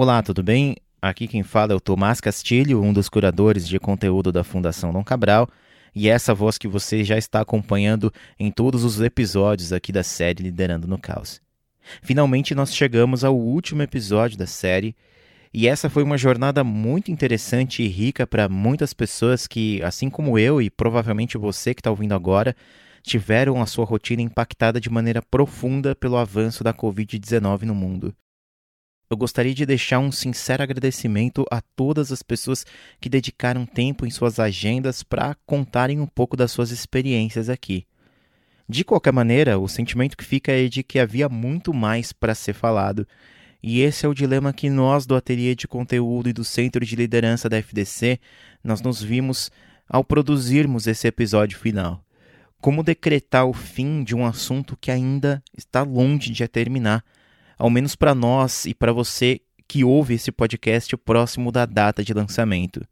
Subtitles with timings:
[0.00, 0.76] Olá, tudo bem?
[1.02, 5.02] Aqui quem fala é o Tomás Castilho, um dos curadores de conteúdo da Fundação Dom
[5.02, 5.48] Cabral,
[5.92, 10.44] e essa voz que você já está acompanhando em todos os episódios aqui da série
[10.44, 11.40] Liderando no Caos.
[12.00, 14.94] Finalmente nós chegamos ao último episódio da série,
[15.52, 20.38] e essa foi uma jornada muito interessante e rica para muitas pessoas que, assim como
[20.38, 22.54] eu e provavelmente você que está ouvindo agora,
[23.02, 28.14] tiveram a sua rotina impactada de maneira profunda pelo avanço da Covid-19 no mundo
[29.10, 32.66] eu gostaria de deixar um sincero agradecimento a todas as pessoas
[33.00, 37.86] que dedicaram tempo em suas agendas para contarem um pouco das suas experiências aqui.
[38.68, 42.52] De qualquer maneira, o sentimento que fica é de que havia muito mais para ser
[42.52, 43.08] falado,
[43.62, 46.94] e esse é o dilema que nós do Ateliê de Conteúdo e do Centro de
[46.94, 48.20] Liderança da FDC
[48.62, 49.50] nós nos vimos
[49.88, 52.04] ao produzirmos esse episódio final.
[52.60, 57.04] Como decretar o fim de um assunto que ainda está longe de terminar
[57.58, 62.14] ao menos para nós e para você que ouve esse podcast próximo da data de
[62.14, 62.86] lançamento.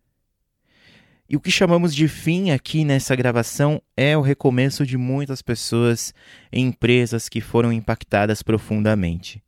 [1.28, 6.14] E o que chamamos de fim aqui nessa gravação é o recomeço de muitas pessoas
[6.52, 9.42] e empresas que foram impactadas profundamente.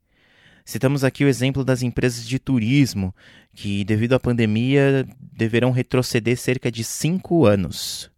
[0.65, 3.15] Citamos aqui o exemplo das empresas de turismo,
[3.55, 8.11] que, devido à pandemia, deverão retroceder cerca de cinco anos.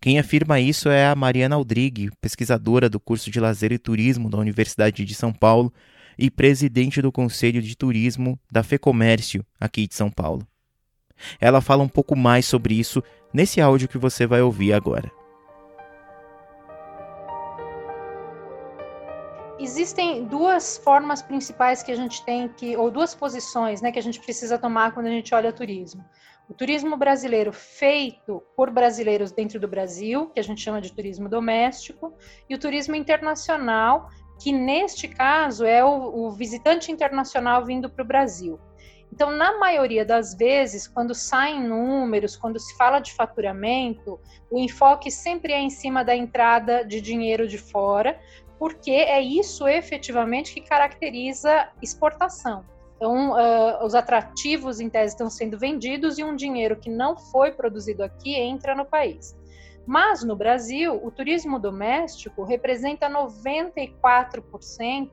[0.00, 4.38] Quem afirma isso é a Mariana Aldrigue, pesquisadora do curso de Lazer e Turismo da
[4.38, 5.72] Universidade de São Paulo,
[6.20, 10.46] e presidente do Conselho de Turismo da FEComércio, aqui de São Paulo.
[11.40, 15.10] Ela fala um pouco mais sobre isso nesse áudio que você vai ouvir agora.
[19.58, 24.02] Existem duas formas principais que a gente tem que, ou duas posições, né, que a
[24.02, 26.04] gente precisa tomar quando a gente olha turismo.
[26.48, 31.28] O turismo brasileiro feito por brasileiros dentro do Brasil, que a gente chama de turismo
[31.28, 32.12] doméstico,
[32.48, 38.06] e o turismo internacional, que neste caso é o, o visitante internacional vindo para o
[38.06, 38.58] Brasil.
[39.12, 44.18] Então, na maioria das vezes, quando saem números, quando se fala de faturamento,
[44.50, 48.18] o enfoque sempre é em cima da entrada de dinheiro de fora,
[48.58, 52.64] porque é isso efetivamente que caracteriza exportação.
[52.96, 57.50] Então, uh, os atrativos em tese estão sendo vendidos e um dinheiro que não foi
[57.50, 59.34] produzido aqui entra no país.
[59.90, 65.10] Mas no Brasil, o turismo doméstico representa 94%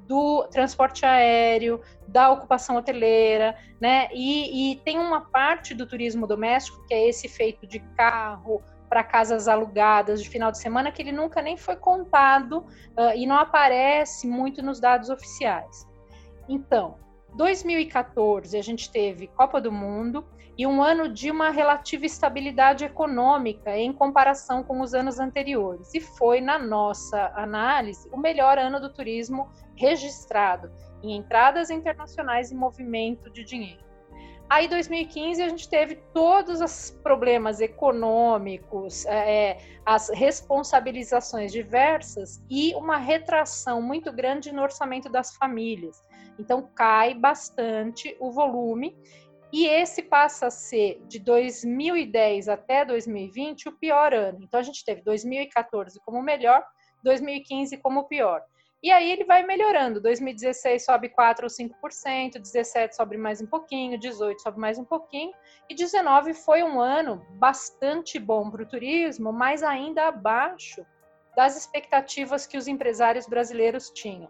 [0.00, 4.08] do transporte aéreo, da ocupação hoteleira, né?
[4.14, 9.04] E, e, tem uma parte do turismo doméstico que é esse feito de carro para
[9.04, 12.60] casas alugadas de final de semana que ele nunca nem foi contado
[12.96, 15.86] uh, e não aparece muito nos dados oficiais.
[16.48, 16.96] Então,
[17.36, 20.24] 2014 a gente teve Copa do Mundo
[20.56, 25.92] e um ano de uma relativa estabilidade econômica em comparação com os anos anteriores.
[25.94, 30.70] E foi, na nossa análise, o melhor ano do turismo registrado
[31.02, 33.84] em entradas internacionais e movimento de dinheiro.
[34.48, 42.98] Aí, 2015, a gente teve todos os problemas econômicos, é, as responsabilizações diversas e uma
[42.98, 46.02] retração muito grande no orçamento das famílias.
[46.38, 48.96] Então, cai bastante o volume
[49.56, 54.40] e esse passa a ser, de 2010 até 2020, o pior ano.
[54.42, 56.60] Então, a gente teve 2014 como melhor,
[57.04, 58.42] 2015 como pior.
[58.82, 60.00] E aí ele vai melhorando.
[60.00, 65.32] 2016 sobe 4 ou 5%, 17 sobe mais um pouquinho, 18 sobe mais um pouquinho,
[65.70, 70.84] e 19 foi um ano bastante bom para o turismo, mas ainda abaixo
[71.36, 74.28] das expectativas que os empresários brasileiros tinham.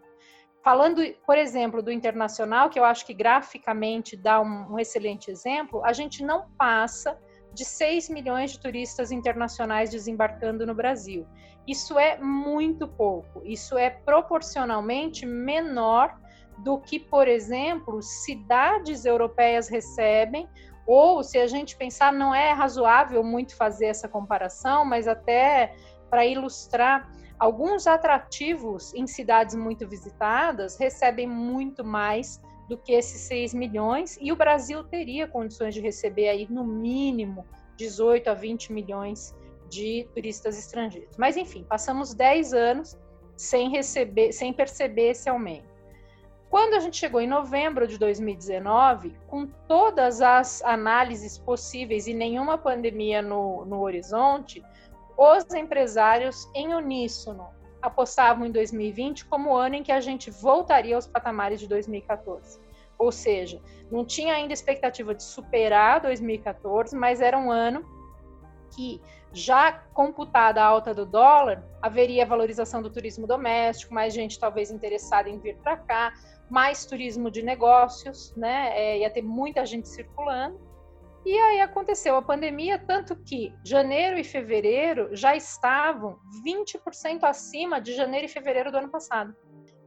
[0.65, 5.85] Falando, por exemplo, do internacional, que eu acho que graficamente dá um, um excelente exemplo,
[5.85, 7.15] a gente não passa
[7.53, 11.27] de 6 milhões de turistas internacionais desembarcando no Brasil.
[11.67, 16.19] Isso é muito pouco, isso é proporcionalmente menor
[16.57, 20.49] do que, por exemplo, cidades europeias recebem,
[20.87, 25.75] ou se a gente pensar, não é razoável muito fazer essa comparação, mas até
[26.09, 27.07] para ilustrar
[27.45, 34.31] Alguns atrativos em cidades muito visitadas recebem muito mais do que esses 6 milhões, e
[34.31, 37.45] o Brasil teria condições de receber aí no mínimo
[37.77, 39.35] 18 a 20 milhões
[39.69, 41.15] de turistas estrangeiros.
[41.19, 42.97] Mas enfim, passamos 10 anos
[43.37, 45.69] sem receber, sem perceber esse aumento.
[46.49, 52.57] Quando a gente chegou em novembro de 2019, com todas as análises possíveis e nenhuma
[52.57, 54.63] pandemia no, no horizonte,
[55.17, 57.47] os empresários em uníssono
[57.81, 62.59] apostavam em 2020 como o ano em que a gente voltaria aos patamares de 2014.
[62.97, 67.85] Ou seja, não tinha ainda expectativa de superar 2014, mas era um ano
[68.73, 69.01] que,
[69.31, 75.29] já computada a alta do dólar, haveria valorização do turismo doméstico, mais gente talvez interessada
[75.29, 76.13] em vir para cá,
[76.49, 78.71] mais turismo de negócios, né?
[78.73, 80.59] É, ia ter muita gente circulando.
[81.25, 87.93] E aí aconteceu a pandemia, tanto que janeiro e fevereiro já estavam 20% acima de
[87.93, 89.35] janeiro e fevereiro do ano passado.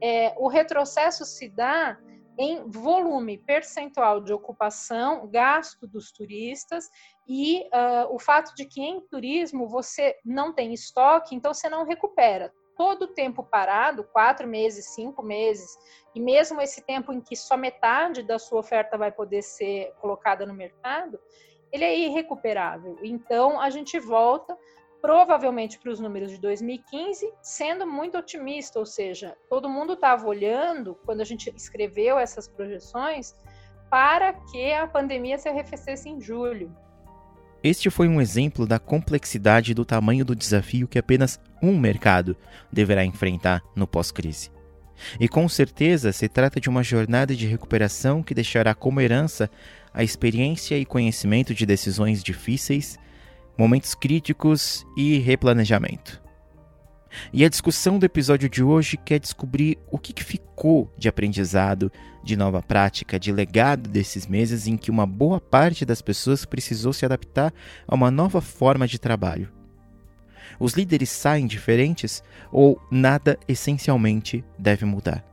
[0.03, 1.97] É, o retrocesso se dá
[2.37, 6.89] em volume percentual de ocupação, gasto dos turistas
[7.27, 11.85] e uh, o fato de que em turismo você não tem estoque, então você não
[11.85, 12.53] recupera.
[12.79, 15.77] Todo o tempo parado, quatro meses, cinco meses,
[16.15, 20.47] e mesmo esse tempo em que só metade da sua oferta vai poder ser colocada
[20.47, 21.21] no mercado,
[21.73, 22.97] ele é irrecuperável.
[23.03, 24.57] Então, a gente volta
[25.01, 30.97] provavelmente para os números de 2015, sendo muito otimista, ou seja, todo mundo estava olhando,
[31.05, 33.35] quando a gente escreveu essas projeções,
[33.91, 36.75] para que a pandemia se arrefecesse em julho.
[37.63, 42.37] Este foi um exemplo da complexidade do tamanho do desafio que apenas um mercado
[42.73, 44.51] deverá enfrentar no pós-crise.
[45.19, 49.51] E com certeza se trata de uma jornada de recuperação que deixará como herança
[49.93, 52.99] a experiência e conhecimento de decisões difíceis,
[53.57, 56.28] momentos críticos e replanejamento.
[57.33, 61.91] E a discussão do episódio de hoje quer descobrir o que ficou de aprendizado,
[62.23, 66.93] de nova prática, de legado desses meses em que uma boa parte das pessoas precisou
[66.93, 67.53] se adaptar
[67.87, 69.49] a uma nova forma de trabalho.
[70.59, 75.25] Os líderes saem diferentes ou nada essencialmente deve mudar?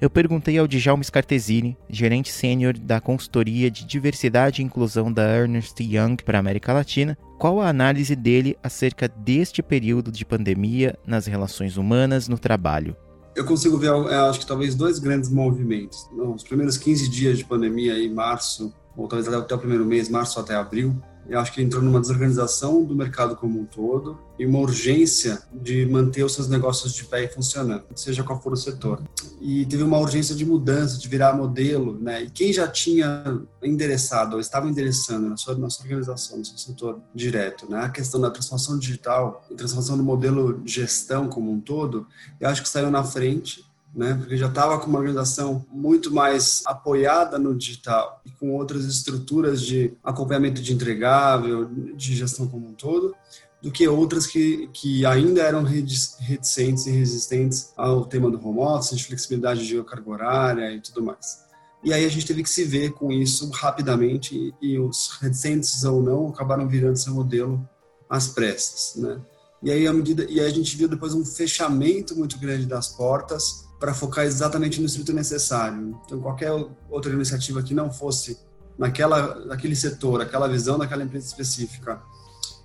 [0.00, 5.78] Eu perguntei ao Djalma Scartesini, gerente sênior da consultoria de diversidade e inclusão da Ernst
[5.80, 11.26] Young para a América Latina, qual a análise dele acerca deste período de pandemia nas
[11.26, 12.96] relações humanas no trabalho.
[13.36, 16.08] Eu consigo ver, acho que talvez dois grandes movimentos.
[16.10, 20.38] Nos primeiros 15 dias de pandemia, em março, ou talvez até o primeiro mês, março
[20.38, 20.96] até abril,
[21.28, 25.86] eu acho que entrou numa desorganização do mercado como um todo e uma urgência de
[25.86, 29.02] manter os seus negócios de pé e funcionando, seja qual for o setor.
[29.40, 32.24] E teve uma urgência de mudança, de virar modelo, né?
[32.24, 36.58] E quem já tinha endereçado ou estava endereçando na sua, na sua organização, no seu
[36.58, 37.80] setor direto, né?
[37.80, 42.06] A questão da transformação digital e transformação do modelo de gestão como um todo,
[42.38, 43.64] eu acho que saiu na frente
[43.94, 44.14] né?
[44.14, 49.62] Porque já estava com uma organização muito mais apoiada no digital e com outras estruturas
[49.62, 53.14] de acompanhamento de entregável, de gestão como um todo,
[53.62, 58.96] do que outras que, que ainda eram reticentes e resistentes ao tema do home office,
[58.96, 61.44] de flexibilidade de carga horária e tudo mais.
[61.82, 66.02] E aí a gente teve que se ver com isso rapidamente e, os reticentes ou
[66.02, 67.66] não acabaram virando seu modelo
[68.08, 69.20] às pressas, né?
[69.62, 72.88] E aí, a medida, e aí a gente viu depois um fechamento muito grande das
[72.88, 75.94] portas para focar exatamente no estrito necessário.
[76.06, 76.50] Então, qualquer
[76.88, 78.38] outra iniciativa que não fosse
[78.78, 82.00] naquela, naquele setor, aquela visão daquela empresa específica,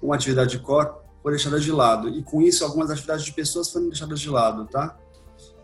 [0.01, 2.07] uma atividade de core, foi deixada de lado.
[2.07, 4.97] E com isso, algumas atividades de pessoas foram deixadas de lado, tá?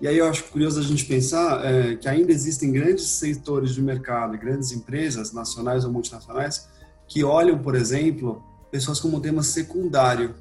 [0.02, 3.81] E aí eu acho curioso a gente pensar é, que ainda existem grandes setores de
[3.81, 6.68] mercado, grandes empresas, nacionais ou multinacionais,
[7.08, 10.36] que olham, por exemplo, pessoas como tema secundário,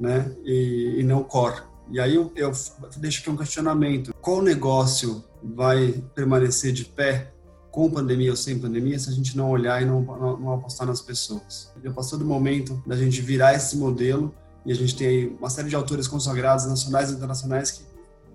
[0.00, 0.34] né?
[0.42, 1.67] E, e não core.
[1.90, 2.52] E aí eu, eu
[2.98, 7.32] deixo aqui um questionamento: qual negócio vai permanecer de pé
[7.70, 10.86] com pandemia ou sem pandemia se a gente não olhar e não, não, não apostar
[10.86, 11.72] nas pessoas?
[11.82, 14.34] Já passou do momento da gente virar esse modelo
[14.66, 17.82] e a gente tem aí uma série de autores consagrados nacionais e internacionais que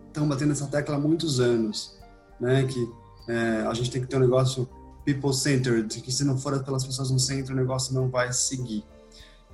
[0.07, 1.97] estão batendo essa tecla há muitos anos,
[2.39, 2.63] né?
[2.65, 2.89] Que
[3.27, 4.67] é, a gente tem que ter um negócio
[5.05, 8.83] people-centered, que se não for pelas pessoas no centro, o negócio não vai seguir.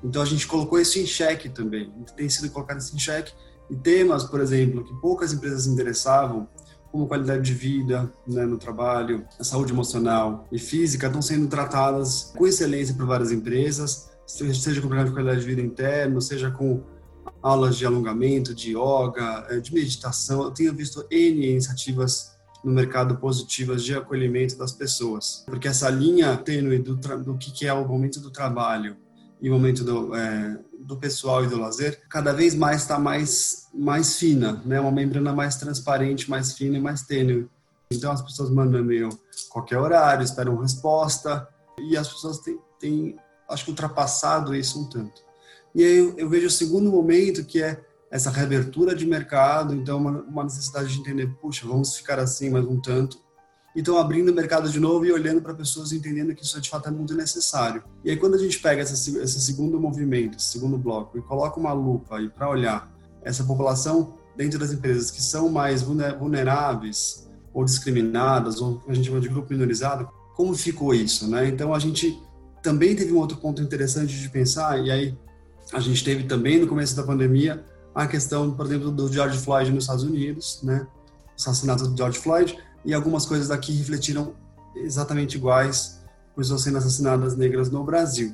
[0.01, 3.33] Então a gente colocou isso em xeque também, tem sido colocado isso em xeque
[3.69, 6.47] e temas, por exemplo, que poucas empresas interessavam,
[6.91, 12.33] como qualidade de vida né, no trabalho, a saúde emocional e física, estão sendo tratadas
[12.35, 16.83] com excelência por várias empresas, seja com programa de qualidade de vida interno, seja com
[17.41, 20.43] aulas de alongamento, de yoga, eh, de meditação.
[20.43, 22.31] Eu tenho visto N iniciativas
[22.63, 27.73] no mercado positivas de acolhimento das pessoas, porque essa linha tênue do, do que é
[27.73, 28.97] o momento do trabalho
[29.41, 33.67] e o momento do, é, do pessoal e do lazer, cada vez mais está mais,
[33.73, 34.79] mais fina, né?
[34.79, 37.49] Uma membrana mais transparente, mais fina e mais tênue.
[37.91, 39.09] Então as pessoas mandam e-mail
[39.49, 41.47] qualquer horário, esperam resposta
[41.79, 43.15] e as pessoas têm, têm
[43.49, 45.21] acho que ultrapassado isso um tanto.
[45.73, 49.97] E aí eu, eu vejo o segundo momento que é essa reabertura de mercado, então
[49.97, 53.19] uma, uma necessidade de entender, puxa, vamos ficar assim mais um tanto
[53.79, 56.89] estão abrindo o mercado de novo e olhando para pessoas entendendo que isso de fato
[56.89, 57.83] é muito necessário.
[58.03, 61.59] E aí quando a gente pega essa, esse segundo movimento, esse segundo bloco e coloca
[61.59, 62.91] uma lupa aí para olhar
[63.23, 69.19] essa população dentro das empresas que são mais vulneráveis ou discriminadas ou a gente chama
[69.19, 71.47] de grupo minorizado, como ficou isso, né?
[71.47, 72.17] Então a gente
[72.63, 75.17] também teve um outro ponto interessante de pensar e aí
[75.73, 79.71] a gente teve também no começo da pandemia a questão, por exemplo, do George Floyd
[79.71, 80.87] nos Estados Unidos, né?
[81.31, 84.33] O assassinato do George Floyd, e algumas coisas daqui refletiram
[84.75, 85.99] exatamente iguais
[86.35, 88.33] pessoas sendo assassinadas negras no Brasil.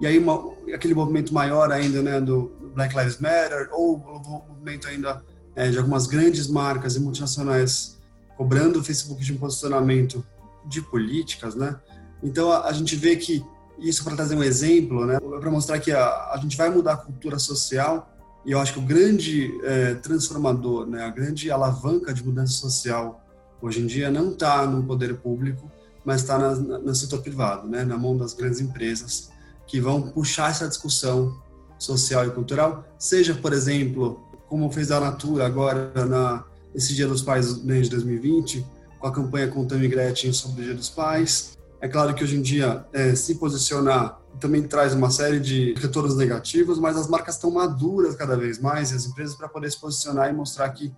[0.00, 4.88] E aí uma, aquele movimento maior ainda, né, do Black Lives Matter, ou o movimento
[4.88, 5.22] ainda
[5.54, 7.98] é, de algumas grandes marcas e multinacionais
[8.36, 10.24] cobrando o Facebook de um posicionamento
[10.64, 11.76] de políticas, né?
[12.22, 13.44] Então a, a gente vê que
[13.78, 16.96] isso para trazer um exemplo, né, para mostrar que a, a gente vai mudar a
[16.96, 18.10] cultura social
[18.44, 23.21] e eu acho que o grande é, transformador, né, a grande alavanca de mudança social
[23.66, 25.70] hoje em dia não está no poder público,
[26.04, 29.30] mas está no setor privado, né, na mão das grandes empresas
[29.66, 31.40] que vão puxar essa discussão
[31.78, 37.22] social e cultural, seja, por exemplo, como fez a Natura agora na esse Dia dos
[37.22, 38.66] Pais né, de 2020,
[38.98, 41.56] com a campanha com Tammy Gretchen sobre o Dia dos Pais.
[41.80, 46.16] É claro que hoje em dia é, se posicionar também traz uma série de retornos
[46.16, 49.78] negativos, mas as marcas estão maduras cada vez mais e as empresas para poder se
[49.78, 50.92] posicionar e mostrar que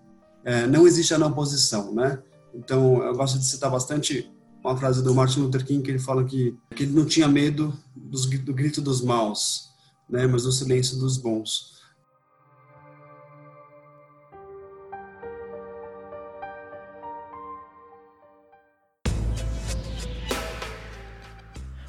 [0.44, 2.18] é, não existe a não posição, né?
[2.54, 4.30] Então, eu gosto de citar bastante
[4.62, 7.76] uma frase do Martin Luther King que ele fala que, que ele não tinha medo
[7.94, 9.70] dos, do grito dos maus,
[10.08, 11.74] né, mas do silêncio dos bons.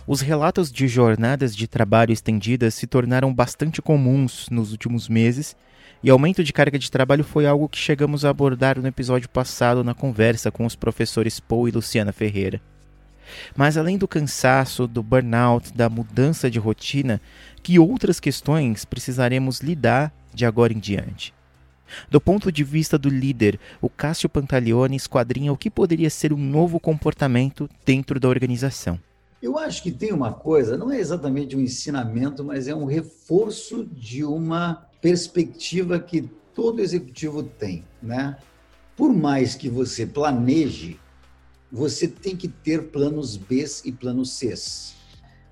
[0.07, 5.55] Os relatos de jornadas de trabalho estendidas se tornaram bastante comuns nos últimos meses,
[6.03, 9.83] e aumento de carga de trabalho foi algo que chegamos a abordar no episódio passado
[9.83, 12.61] na conversa com os professores Paul e Luciana Ferreira.
[13.55, 17.19] Mas além do cansaço, do burnout, da mudança de rotina,
[17.63, 21.33] que outras questões precisaremos lidar de agora em diante?
[22.09, 26.37] Do ponto de vista do líder, o Cássio Pantaleone esquadrinha o que poderia ser um
[26.37, 28.99] novo comportamento dentro da organização.
[29.41, 33.85] Eu acho que tem uma coisa, não é exatamente um ensinamento, mas é um reforço
[33.85, 38.37] de uma perspectiva que todo executivo tem, né?
[38.97, 40.99] Por mais que você planeje,
[41.71, 44.55] você tem que ter planos B e planos C.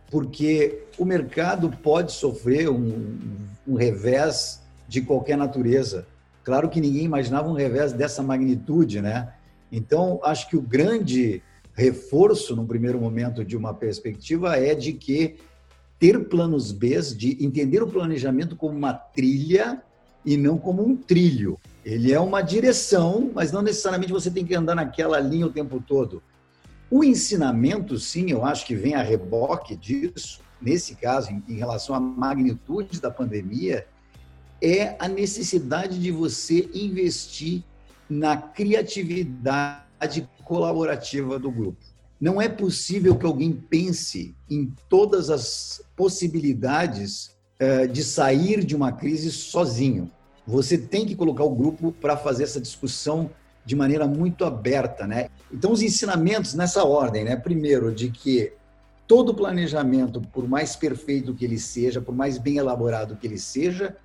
[0.10, 3.15] Porque o mercado pode sofrer um,
[3.67, 6.07] um revés de qualquer natureza.
[6.43, 9.36] Claro que ninguém imaginava um revés dessa magnitude, né?
[9.72, 11.43] Então, acho que o grande
[11.75, 15.36] reforço, no primeiro momento, de uma perspectiva é de que
[16.03, 19.81] ter planos B, de entender o planejamento como uma trilha
[20.25, 21.57] e não como um trilho.
[21.86, 25.81] Ele é uma direção, mas não necessariamente você tem que andar naquela linha o tempo
[25.81, 26.22] todo.
[26.91, 32.01] O ensinamento, sim, eu acho que vem a reboque disso, nesse caso, em, relação à
[32.01, 33.88] magnitude da pandemia,
[34.62, 37.63] é a necessidade de você investir
[38.10, 41.92] na criatividade colaborativa do grupo.
[42.24, 48.94] Não é possível que alguém pense em todas as possibilidades uh, de sair de uma
[48.94, 50.10] crise sozinho.
[50.48, 53.30] Você tem que colocar o grupo para fazer essa discussão
[53.65, 55.27] de maneira muito aberta, né?
[55.51, 57.36] Então os ensinamentos nessa ordem, né?
[57.36, 58.53] Primeiro, de que
[59.06, 63.98] todo planejamento, por mais perfeito que ele seja, por mais bem elaborado que ele seja,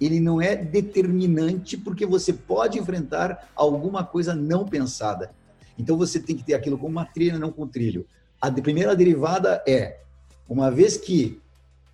[0.00, 5.30] ele não é determinante porque você pode enfrentar alguma coisa não pensada.
[5.78, 8.06] Então você tem que ter aquilo como uma trilha, não com trilho.
[8.40, 9.98] A primeira derivada é,
[10.48, 11.40] uma vez que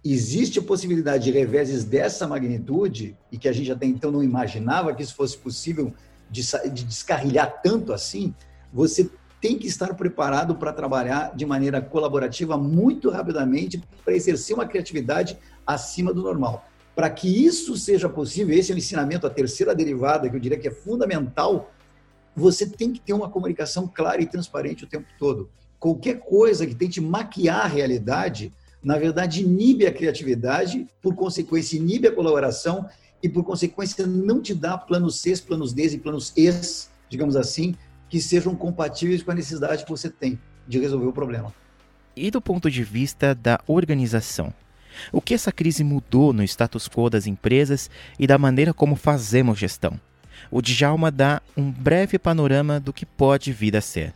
[0.04, 4.92] existe a possibilidade de reveses dessa magnitude, e que a gente até então não imaginava
[4.94, 5.92] que isso fosse possível
[6.30, 8.34] de, de descarrilhar tanto assim,
[8.72, 9.08] você
[9.40, 15.36] tem que estar preparado para trabalhar de maneira colaborativa muito rapidamente para exercer uma criatividade
[15.66, 16.66] acima do normal.
[16.94, 20.58] Para que isso seja possível, esse é o ensinamento, a terceira derivada, que eu diria
[20.58, 21.72] que é fundamental
[22.34, 25.50] você tem que ter uma comunicação clara e transparente o tempo todo.
[25.78, 32.08] Qualquer coisa que tente maquiar a realidade, na verdade, inibe a criatividade, por consequência, inibe
[32.08, 32.88] a colaboração
[33.22, 36.50] e, por consequência, não te dá planos C, planos D e planos E,
[37.08, 37.74] digamos assim,
[38.08, 41.52] que sejam compatíveis com a necessidade que você tem de resolver o problema.
[42.14, 44.52] E do ponto de vista da organização?
[45.10, 49.58] O que essa crise mudou no status quo das empresas e da maneira como fazemos
[49.58, 49.98] gestão?
[50.50, 54.12] O Djalma dá um breve panorama do que pode vir a ser.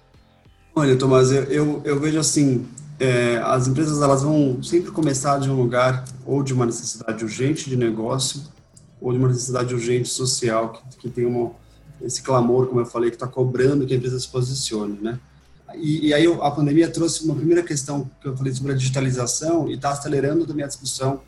[0.74, 2.66] Olha, Tomás, eu, eu, eu vejo assim,
[3.00, 7.68] é, as empresas elas vão sempre começar de um lugar ou de uma necessidade urgente
[7.68, 8.42] de negócio
[9.00, 11.52] ou de uma necessidade urgente social que, que tem uma,
[12.00, 15.18] esse clamor, como eu falei, que está cobrando que a empresa se posicione, né?
[15.74, 19.68] E, e, aí a pandemia trouxe uma primeira questão que eu falei sobre a digitalização
[19.68, 21.20] e está acelerando também a discussão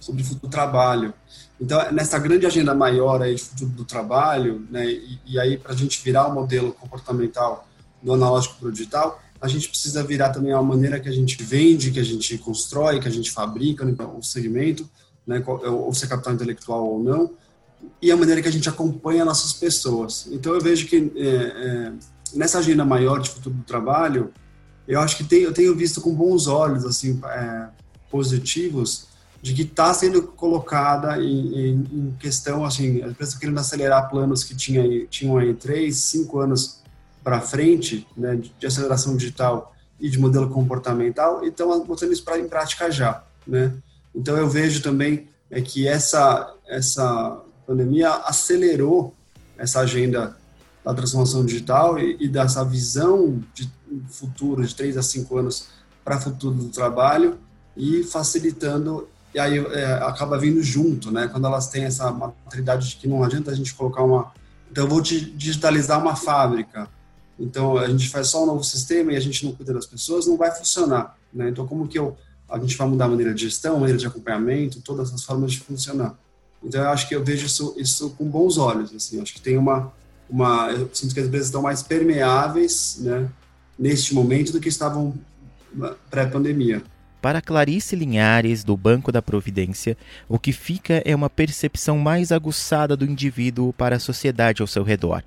[0.00, 1.14] sobre o futuro do trabalho.
[1.60, 5.76] Então, nessa grande agenda maior aí futuro do trabalho, né, e, e aí para a
[5.76, 7.66] gente virar o modelo comportamental
[8.02, 11.42] do analógico para o digital, a gente precisa virar também a maneira que a gente
[11.42, 14.88] vende, que a gente constrói, que a gente fabrica né, o segmento,
[15.26, 17.30] né, ou se é capital intelectual ou não,
[18.00, 20.26] e a maneira que a gente acompanha nossas pessoas.
[20.30, 21.92] Então, eu vejo que é, é,
[22.34, 24.32] nessa agenda maior de futuro do trabalho,
[24.86, 27.68] eu acho que tem, eu tenho visto com bons olhos, assim, é,
[28.10, 29.06] positivos,
[29.44, 34.42] de que está sendo colocada em, em, em, questão, assim, as empresas querendo acelerar planos
[34.42, 36.80] que tinha, tinham aí três, cinco anos
[37.22, 42.38] para frente, né, de aceleração digital e de modelo comportamental, e estão botando isso pra,
[42.38, 43.70] em prática já, né?
[44.14, 49.12] Então eu vejo também é que essa essa pandemia acelerou
[49.58, 50.38] essa agenda
[50.82, 53.70] da transformação digital e, e dessa visão de
[54.08, 55.66] futuro de três a cinco anos
[56.02, 57.38] para o futuro do trabalho
[57.76, 61.26] e facilitando e aí é, acaba vindo junto, né?
[61.26, 64.32] Quando elas têm essa maturidade de que não adianta a gente colocar uma.
[64.70, 66.88] Então, eu vou digitalizar uma fábrica.
[67.38, 70.26] Então, a gente faz só um novo sistema e a gente não cuida das pessoas,
[70.26, 71.48] não vai funcionar, né?
[71.48, 72.16] Então, como que eu,
[72.48, 75.52] a gente vai mudar a maneira de gestão, a maneira de acompanhamento, todas as formas
[75.52, 76.14] de funcionar?
[76.62, 79.20] Então, eu acho que eu vejo isso, isso com bons olhos, assim.
[79.20, 79.92] acho que tem uma,
[80.30, 83.28] uma, eu sinto que as empresas estão mais permeáveis, né?
[83.76, 85.12] Neste momento do que estavam
[86.08, 86.84] pré-pandemia.
[87.24, 89.96] Para Clarice Linhares, do Banco da Providência,
[90.28, 94.82] o que fica é uma percepção mais aguçada do indivíduo para a sociedade ao seu
[94.82, 95.24] redor.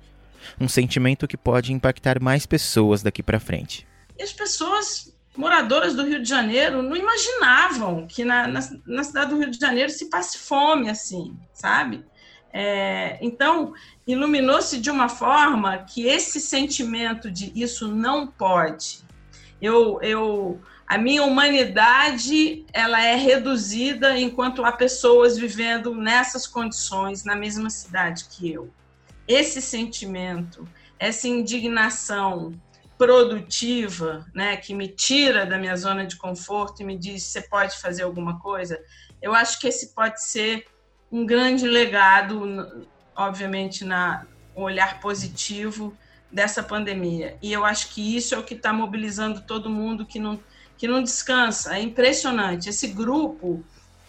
[0.60, 3.84] Um sentimento que pode impactar mais pessoas daqui para frente.
[4.16, 9.30] E as pessoas moradoras do Rio de Janeiro não imaginavam que na, na, na cidade
[9.30, 12.04] do Rio de Janeiro se passe fome assim, sabe?
[12.52, 13.74] É, então,
[14.06, 19.00] iluminou-se de uma forma que esse sentimento de isso não pode.
[19.60, 27.36] Eu, eu a minha humanidade ela é reduzida enquanto há pessoas vivendo nessas condições na
[27.36, 28.72] mesma cidade que eu.
[29.28, 30.66] Esse sentimento,
[30.98, 32.58] essa indignação
[32.96, 37.78] produtiva, né, que me tira da minha zona de conforto e me diz você pode
[37.78, 38.80] fazer alguma coisa,
[39.20, 40.64] eu acho que esse pode ser
[41.12, 44.26] um grande legado, obviamente na
[44.56, 45.96] um olhar positivo
[46.32, 47.36] dessa pandemia.
[47.40, 50.40] E eu acho que isso é o que está mobilizando todo mundo que não
[50.78, 51.76] que não descansa.
[51.76, 52.68] É impressionante.
[52.68, 53.62] Esse grupo,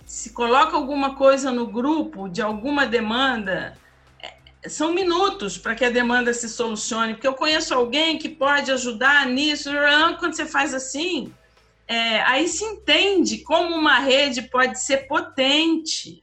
[0.06, 3.76] se coloca alguma coisa no grupo de alguma demanda,
[4.22, 8.72] é, são minutos para que a demanda se solucione, porque eu conheço alguém que pode
[8.72, 9.72] ajudar nisso.
[10.20, 11.34] Quando você faz assim,
[11.88, 16.22] é, aí se entende como uma rede pode ser potente.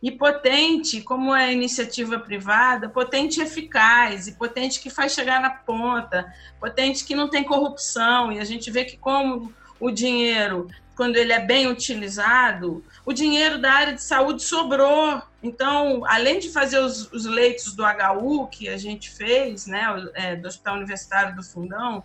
[0.00, 5.40] E potente, como é a iniciativa privada, potente e eficaz, e potente que faz chegar
[5.40, 8.30] na ponta, potente que não tem corrupção.
[8.30, 13.58] E a gente vê que, como o dinheiro, quando ele é bem utilizado, o dinheiro
[13.58, 15.22] da área de saúde sobrou.
[15.42, 20.34] Então, além de fazer os, os leitos do HU que a gente fez, né, é,
[20.34, 22.02] do Hospital Universitário do Fundão,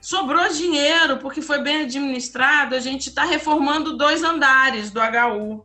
[0.00, 2.74] sobrou dinheiro porque foi bem administrado.
[2.74, 5.64] A gente está reformando dois andares do HU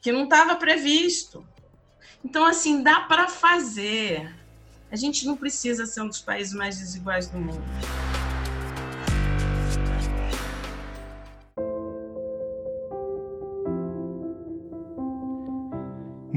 [0.00, 1.46] que não estava previsto.
[2.24, 4.34] Então, assim, dá para fazer.
[4.90, 7.62] A gente não precisa ser um dos países mais desiguais do mundo.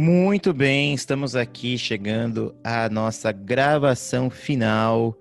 [0.02, 5.14] Muito bem, estamos aqui chegando à nossa gravação final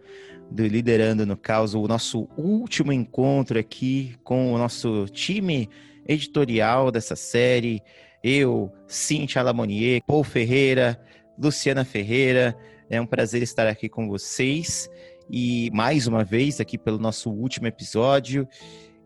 [0.52, 5.68] do Liderando no Caos, o nosso último encontro aqui com o nosso time
[6.06, 7.82] editorial dessa série.
[8.22, 10.96] Eu, Cintia Lamonier, Paul Ferreira,
[11.36, 12.56] Luciana Ferreira.
[12.88, 14.88] É um prazer estar aqui com vocês
[15.28, 18.46] e mais uma vez aqui pelo nosso último episódio.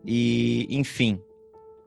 [0.05, 1.19] E, enfim,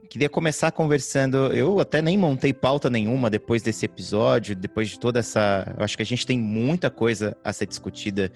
[0.08, 1.36] Queria começar conversando.
[1.52, 5.74] Eu até nem montei pauta nenhuma depois desse episódio, depois de toda essa.
[5.76, 8.30] Eu acho que a gente tem muita coisa a ser discutida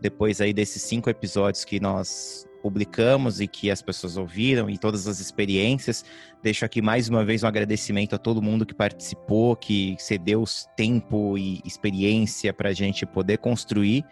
[0.00, 5.06] depois aí desses cinco episódios que nós publicamos e que as pessoas ouviram e todas
[5.06, 6.04] as experiências.
[6.42, 10.44] Deixo aqui mais uma vez um agradecimento a todo mundo que participou, que cedeu
[10.76, 14.04] tempo e experiência para a gente poder construir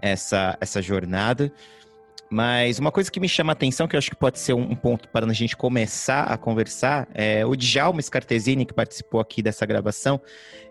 [0.00, 1.52] essa, essa jornada.
[2.28, 4.74] Mas uma coisa que me chama a atenção, que eu acho que pode ser um
[4.74, 9.64] ponto para a gente começar a conversar, é o Djalma Scartesini, que participou aqui dessa
[9.64, 10.20] gravação,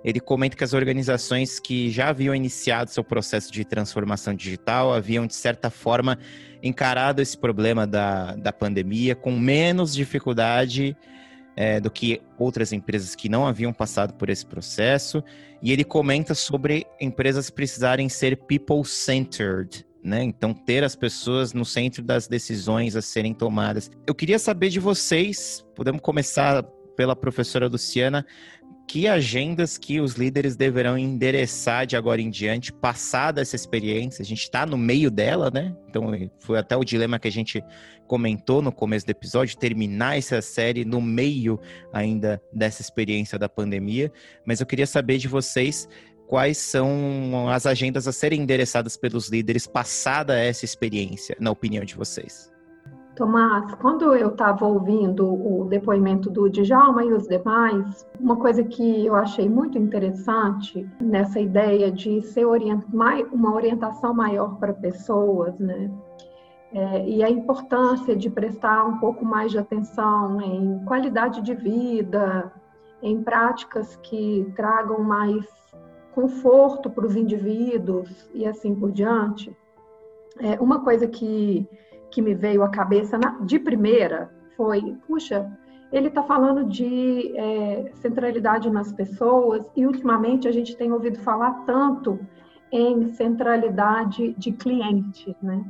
[0.03, 5.25] ele comenta que as organizações que já haviam iniciado seu processo de transformação digital haviam,
[5.25, 6.19] de certa forma,
[6.61, 10.95] encarado esse problema da, da pandemia com menos dificuldade
[11.55, 15.23] é, do que outras empresas que não haviam passado por esse processo.
[15.61, 20.23] E ele comenta sobre empresas precisarem ser people-centered, né?
[20.23, 23.89] Então, ter as pessoas no centro das decisões a serem tomadas.
[24.05, 26.63] Eu queria saber de vocês, podemos começar
[26.95, 28.25] pela professora Luciana,
[28.87, 34.21] que agendas que os líderes deverão endereçar de agora em diante, passada essa experiência?
[34.21, 35.75] A gente está no meio dela, né?
[35.89, 37.63] Então, foi até o dilema que a gente
[38.07, 41.59] comentou no começo do episódio, terminar essa série no meio
[41.91, 44.11] ainda dessa experiência da pandemia.
[44.45, 45.89] Mas eu queria saber de vocês
[46.27, 51.95] quais são as agendas a serem endereçadas pelos líderes passada essa experiência, na opinião de
[51.95, 52.51] vocês?
[53.15, 59.05] Tomás, quando eu estava ouvindo o depoimento do Djalma e os demais, uma coisa que
[59.05, 62.83] eu achei muito interessante nessa ideia de ser orient...
[63.31, 65.89] uma orientação maior para pessoas, né?
[66.73, 72.51] É, e a importância de prestar um pouco mais de atenção em qualidade de vida,
[73.01, 75.45] em práticas que tragam mais
[76.15, 79.55] conforto para os indivíduos e assim por diante.
[80.39, 81.67] É, uma coisa que
[82.11, 85.51] que me veio à cabeça na, de primeira foi: puxa,
[85.91, 91.65] ele está falando de é, centralidade nas pessoas e ultimamente a gente tem ouvido falar
[91.65, 92.17] tanto
[92.71, 95.63] em centralidade de cliente, né?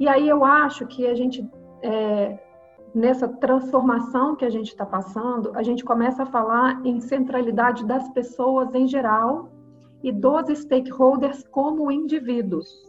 [0.00, 1.46] E aí eu acho que a gente
[1.82, 2.38] é,
[2.94, 8.08] nessa transformação que a gente está passando, a gente começa a falar em centralidade das
[8.08, 9.50] pessoas em geral
[10.06, 12.86] e dos stakeholders como indivíduos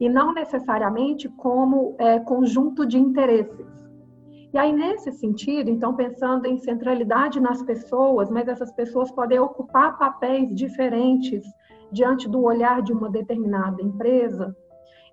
[0.00, 3.66] e não necessariamente como é, conjunto de interesses.
[4.50, 9.98] E aí, nesse sentido, então, pensando em centralidade nas pessoas, mas essas pessoas podem ocupar
[9.98, 11.44] papéis diferentes
[11.92, 14.56] diante do olhar de uma determinada empresa,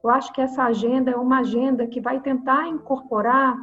[0.01, 3.57] eu acho que essa agenda é uma agenda que vai tentar incorporar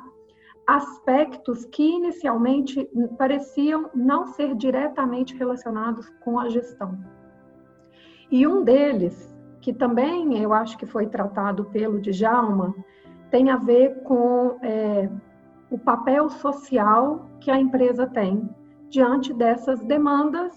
[0.66, 6.98] aspectos que inicialmente pareciam não ser diretamente relacionados com a gestão.
[8.32, 12.74] E um deles que também eu acho que foi tratado pelo Djalma,
[13.30, 15.08] tem a ver com é,
[15.70, 18.48] o papel social que a empresa tem
[18.88, 20.52] diante dessas demandas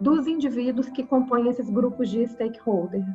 [0.00, 3.06] dos indivíduos que compõem esses grupos de stakeholders.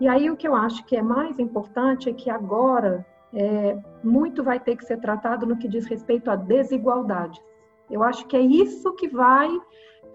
[0.00, 4.42] E aí o que eu acho que é mais importante é que agora é, muito
[4.42, 7.40] vai ter que ser tratado no que diz respeito a desigualdades.
[7.88, 9.48] Eu acho que é isso que vai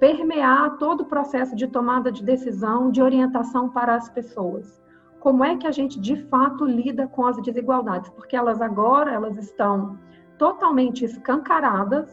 [0.01, 4.81] permear todo o processo de tomada de decisão, de orientação para as pessoas.
[5.19, 8.09] Como é que a gente de fato lida com as desigualdades?
[8.09, 9.99] Porque elas agora elas estão
[10.39, 12.09] totalmente escancaradas,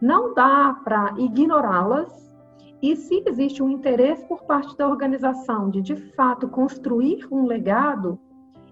[0.00, 2.32] não dá para ignorá-las.
[2.80, 8.18] E se existe um interesse por parte da organização de de fato construir um legado,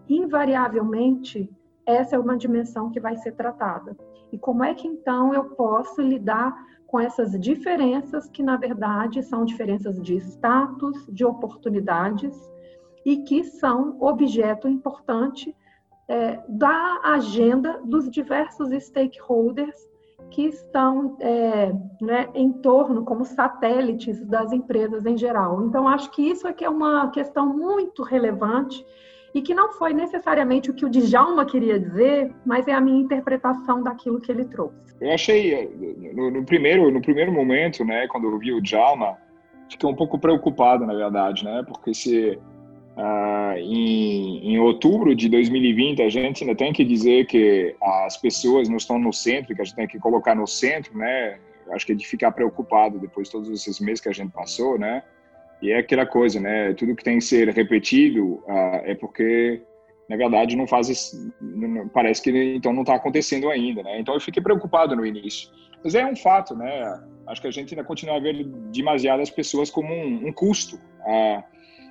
[0.09, 1.51] invariavelmente
[1.85, 3.95] essa é uma dimensão que vai ser tratada.
[4.33, 9.45] E como é que então eu posso lidar com essas diferenças que, na verdade, são
[9.45, 12.37] diferenças de status, de oportunidades
[13.05, 15.55] e que são objeto importante
[16.09, 19.77] é, da agenda dos diversos stakeholders
[20.31, 25.65] que estão é, né, em torno, como satélites das empresas em geral.
[25.65, 28.85] Então, acho que isso aqui é uma questão muito relevante
[29.37, 33.03] e que não foi necessariamente o que o Djalma queria dizer, mas é a minha
[33.03, 34.75] interpretação daquilo que ele trouxe.
[34.99, 35.69] Eu achei,
[36.15, 39.19] no, no primeiro, no primeiro momento, né, quando eu vi o Djalma,
[39.71, 42.39] fiquei um pouco preocupado, na verdade, né, porque se
[42.97, 48.71] uh, em, em outubro de 2020 a gente ainda tem que dizer que as pessoas
[48.71, 51.39] não estão no centro, que a gente tem que colocar no centro, né,
[51.73, 54.79] acho que é de ficar preocupado depois de todos esses meses que a gente passou,
[54.79, 55.03] né,
[55.63, 56.75] e é aquela coisa, né?
[56.75, 59.63] Tudo que tem que ser repetido uh, é porque,
[60.09, 61.13] na verdade, não faz.
[61.41, 63.99] Não, parece que então não está acontecendo ainda, né?
[63.99, 65.49] Então eu fiquei preocupado no início.
[65.83, 67.01] Mas é um fato, né?
[67.27, 70.77] Acho que a gente ainda continua a ver demasiadas pessoas como um, um custo.
[70.77, 71.43] Uh,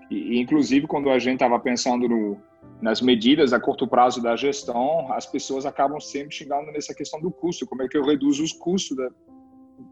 [0.10, 2.38] e, inclusive, quando a gente estava pensando no,
[2.82, 7.32] nas medidas a curto prazo da gestão, as pessoas acabam sempre chegando nessa questão do
[7.32, 7.66] custo.
[7.66, 9.10] Como é que eu reduzo os custos da,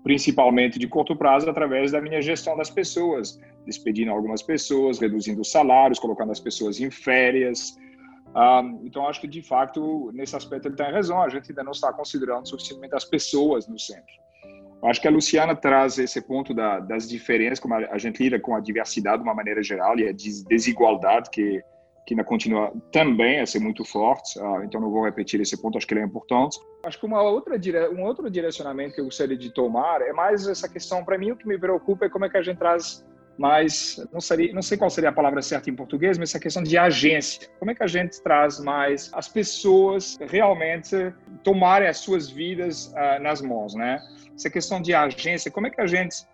[0.04, 5.52] principalmente de curto prazo, através da minha gestão das pessoas, despedindo algumas pessoas, reduzindo os
[5.52, 7.78] salários, colocando as pessoas em férias.
[8.36, 11.72] Um, então, acho que, de fato, nesse aspecto ele tem razão, a gente ainda não
[11.72, 14.24] está considerando suficientemente as pessoas no centro.
[14.84, 18.54] Acho que a Luciana traz esse ponto da, das diferenças, como a, gente lida com
[18.54, 21.64] a diversidade de uma maneira geral e a desigualdade que
[22.06, 25.78] que ainda continua também a ser muito forte, uh, então não vou repetir esse ponto,
[25.78, 26.60] acho que ele é importante.
[26.86, 27.56] Acho que uma outra
[27.96, 31.38] um outro direcionamento que eu gostaria de tomar é mais essa questão, para mim o
[31.38, 33.06] que me preocupa é como é que a gente traz
[33.38, 36.62] mais, não, seria, não sei qual seria a palavra certa em português, mas essa questão
[36.62, 37.50] de agência.
[37.60, 41.14] Como é que a gente traz mais as pessoas realmente
[41.44, 44.00] tomarem as suas vidas uh, nas mãos, né?
[44.36, 46.26] Essa questão de agência, como é que a gente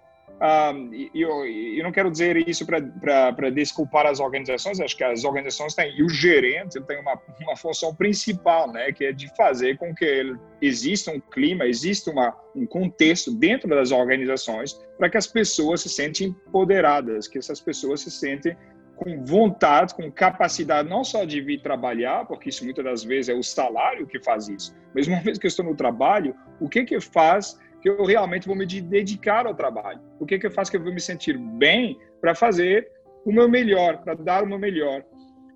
[0.41, 5.73] um, eu, eu não quero dizer isso para desculpar as organizações, acho que as organizações
[5.75, 9.93] têm, e o gerente tem uma, uma função principal, né, que é de fazer com
[9.93, 15.81] que exista um clima, exista uma, um contexto dentro das organizações para que as pessoas
[15.81, 18.55] se sentem empoderadas, que essas pessoas se sentem
[18.95, 23.33] com vontade, com capacidade não só de vir trabalhar, porque isso muitas das vezes é
[23.33, 26.83] o salário que faz isso, mas uma vez que eu estou no trabalho, o que
[26.83, 30.01] que faz que eu realmente vou me dedicar ao trabalho?
[30.19, 32.89] O que, que eu faço que eu vou me sentir bem para fazer
[33.25, 35.03] o meu melhor, para dar o meu melhor?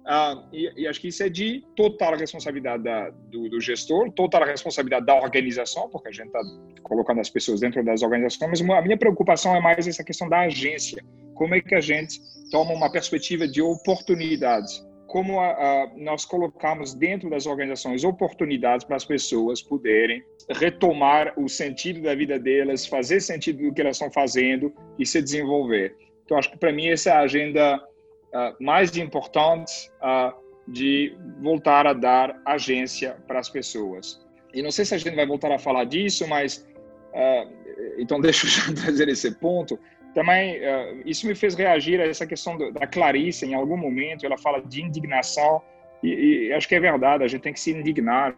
[0.05, 4.43] Ah, e, e, acho que isso é de total responsabilidade da, do, do, gestor, total
[4.43, 6.41] responsabilidade da organização, porque a gente está
[6.81, 10.41] colocando as pessoas dentro das organizações, mas a minha preocupação é mais essa questão da
[10.41, 11.01] agência.
[11.36, 12.19] Como é que a gente
[12.51, 14.86] toma uma perspectiva de oportunidades?
[15.13, 21.47] Como a, a, nós colocamos dentro das organizações oportunidades para as pessoas poderem retomar o
[21.47, 25.95] sentido da vida delas, fazer sentido do que elas estão fazendo e se desenvolver.
[26.26, 30.34] Então, acho que para mim essa é a agenda uh, mais importante uh,
[30.67, 34.19] de voltar a dar agência para as pessoas.
[34.52, 36.67] E não sei se a gente vai voltar a falar disso, mas
[37.13, 37.54] uh,
[37.99, 39.78] então deixa eu já trazer esse ponto.
[40.13, 40.60] Também
[41.06, 43.45] isso me fez reagir a essa questão da Clarice.
[43.45, 45.62] Em algum momento ela fala de indignação
[46.04, 47.23] e, e acho que é verdade.
[47.23, 48.36] A gente tem que se indignar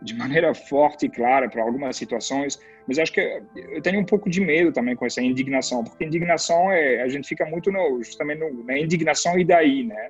[0.00, 4.28] de maneira forte e clara para algumas situações, mas acho que eu tenho um pouco
[4.28, 8.38] de medo também com essa indignação, porque indignação é a gente fica muito no, justamente
[8.38, 10.08] no, na indignação e daí, né?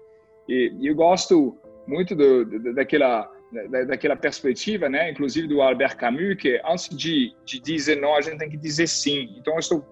[0.48, 3.30] E, e eu gosto muito do, do, daquela
[3.70, 5.10] da, daquela perspectiva, né?
[5.10, 8.88] Inclusive do Albert Camus, que antes de, de dizer não, a gente tem que dizer
[8.88, 9.34] sim.
[9.38, 9.84] Então eu estou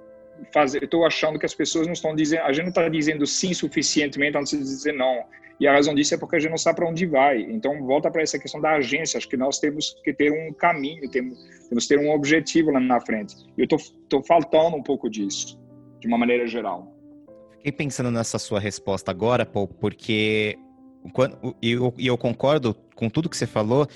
[0.52, 3.52] fazer, estou achando que as pessoas não estão dizendo, a gente não está dizendo sim
[3.54, 5.24] suficientemente antes de dizer não.
[5.58, 7.40] E a razão disso é porque a gente não sabe para onde vai.
[7.42, 9.18] Então, volta para essa questão da agência.
[9.18, 12.80] Acho que nós temos que ter um caminho, temos, temos que ter um objetivo lá
[12.80, 13.36] na frente.
[13.56, 15.58] E eu estou faltando um pouco disso,
[16.00, 16.92] de uma maneira geral.
[17.56, 20.58] Fiquei pensando nessa sua resposta agora, Paul, porque
[21.12, 23.86] quando, eu, eu concordo com tudo que você falou,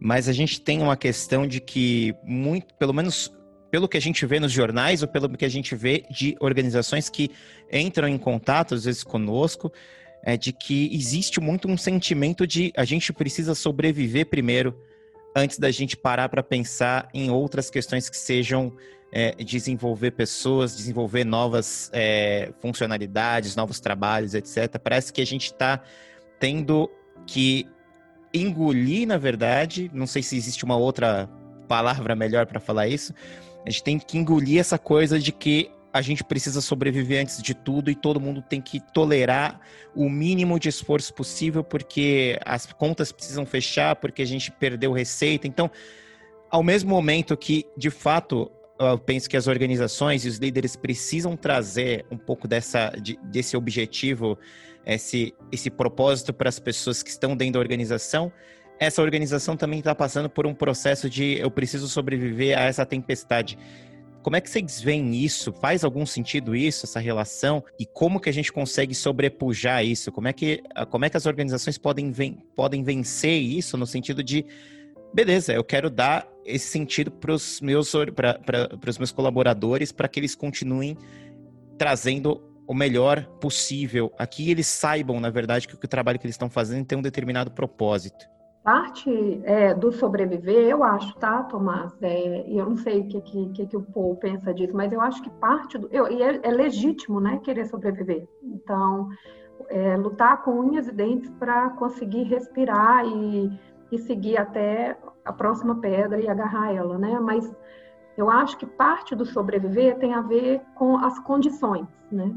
[0.00, 3.30] mas a gente tem uma questão de que, muito, pelo menos
[3.72, 7.08] pelo que a gente vê nos jornais ou pelo que a gente vê de organizações
[7.08, 7.30] que
[7.72, 9.72] entram em contato, às vezes, conosco,
[10.22, 14.78] é de que existe muito um sentimento de a gente precisa sobreviver primeiro
[15.34, 18.76] antes da gente parar para pensar em outras questões que sejam
[19.10, 24.78] é, desenvolver pessoas, desenvolver novas é, funcionalidades, novos trabalhos, etc.
[24.84, 25.82] Parece que a gente está
[26.38, 26.90] tendo
[27.26, 27.66] que
[28.34, 31.26] engolir, na verdade, não sei se existe uma outra
[31.66, 33.14] palavra melhor para falar isso,
[33.66, 37.54] a gente tem que engolir essa coisa de que a gente precisa sobreviver antes de
[37.54, 39.60] tudo e todo mundo tem que tolerar
[39.94, 45.46] o mínimo de esforço possível porque as contas precisam fechar, porque a gente perdeu receita.
[45.46, 45.70] Então,
[46.50, 51.36] ao mesmo momento que, de fato, eu penso que as organizações e os líderes precisam
[51.36, 54.38] trazer um pouco dessa, de, desse objetivo,
[54.86, 58.32] esse, esse propósito para as pessoas que estão dentro da organização,
[58.78, 63.58] essa organização também está passando por um processo de eu preciso sobreviver a essa tempestade.
[64.22, 65.52] Como é que vocês veem isso?
[65.52, 67.64] Faz algum sentido isso, essa relação?
[67.78, 70.12] E como que a gente consegue sobrepujar isso?
[70.12, 74.22] Como é que, como é que as organizações podem, ven podem vencer isso no sentido
[74.22, 74.46] de,
[75.12, 77.92] beleza, eu quero dar esse sentido para os meus,
[78.98, 80.96] meus colaboradores para que eles continuem
[81.76, 84.12] trazendo o melhor possível.
[84.16, 87.50] Aqui eles saibam, na verdade, que o trabalho que eles estão fazendo tem um determinado
[87.50, 88.24] propósito.
[88.62, 91.92] Parte é, do sobreviver, eu acho, tá, Tomás?
[92.00, 95.20] É, eu não sei o que, que, que, o Paul pensa disso, mas eu acho
[95.20, 95.88] que parte do.
[95.90, 98.28] Eu, e é, é legítimo, né, querer sobreviver.
[98.40, 99.08] Então,
[99.68, 103.58] é, lutar com unhas e dentes para conseguir respirar e,
[103.90, 107.18] e seguir até a próxima pedra e agarrar ela, né?
[107.18, 107.52] Mas
[108.16, 112.32] eu acho que parte do sobreviver tem a ver com as condições, né?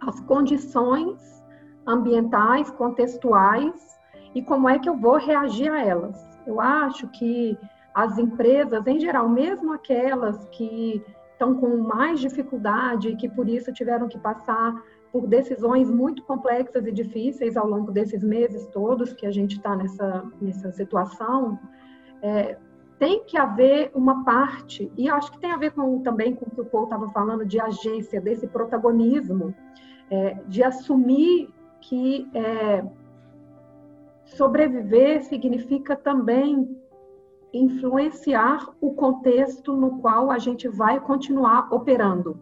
[0.00, 1.44] As condições
[1.86, 3.94] ambientais, contextuais
[4.34, 6.16] e como é que eu vou reagir a elas.
[6.46, 7.58] Eu acho que
[7.94, 13.72] as empresas, em geral, mesmo aquelas que estão com mais dificuldade e que por isso
[13.72, 14.74] tiveram que passar
[15.12, 19.76] por decisões muito complexas e difíceis ao longo desses meses todos que a gente está
[19.76, 21.56] nessa, nessa situação,
[22.20, 22.56] é,
[22.98, 26.50] tem que haver uma parte, e acho que tem a ver com, também com o
[26.50, 29.54] que o Paul estava falando de agência, desse protagonismo,
[30.10, 31.48] é, de assumir
[31.80, 32.84] que é,
[34.24, 36.76] Sobreviver significa também
[37.52, 42.38] influenciar o contexto no qual a gente vai continuar operando.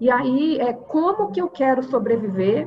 [0.00, 2.66] E aí é como que eu quero sobreviver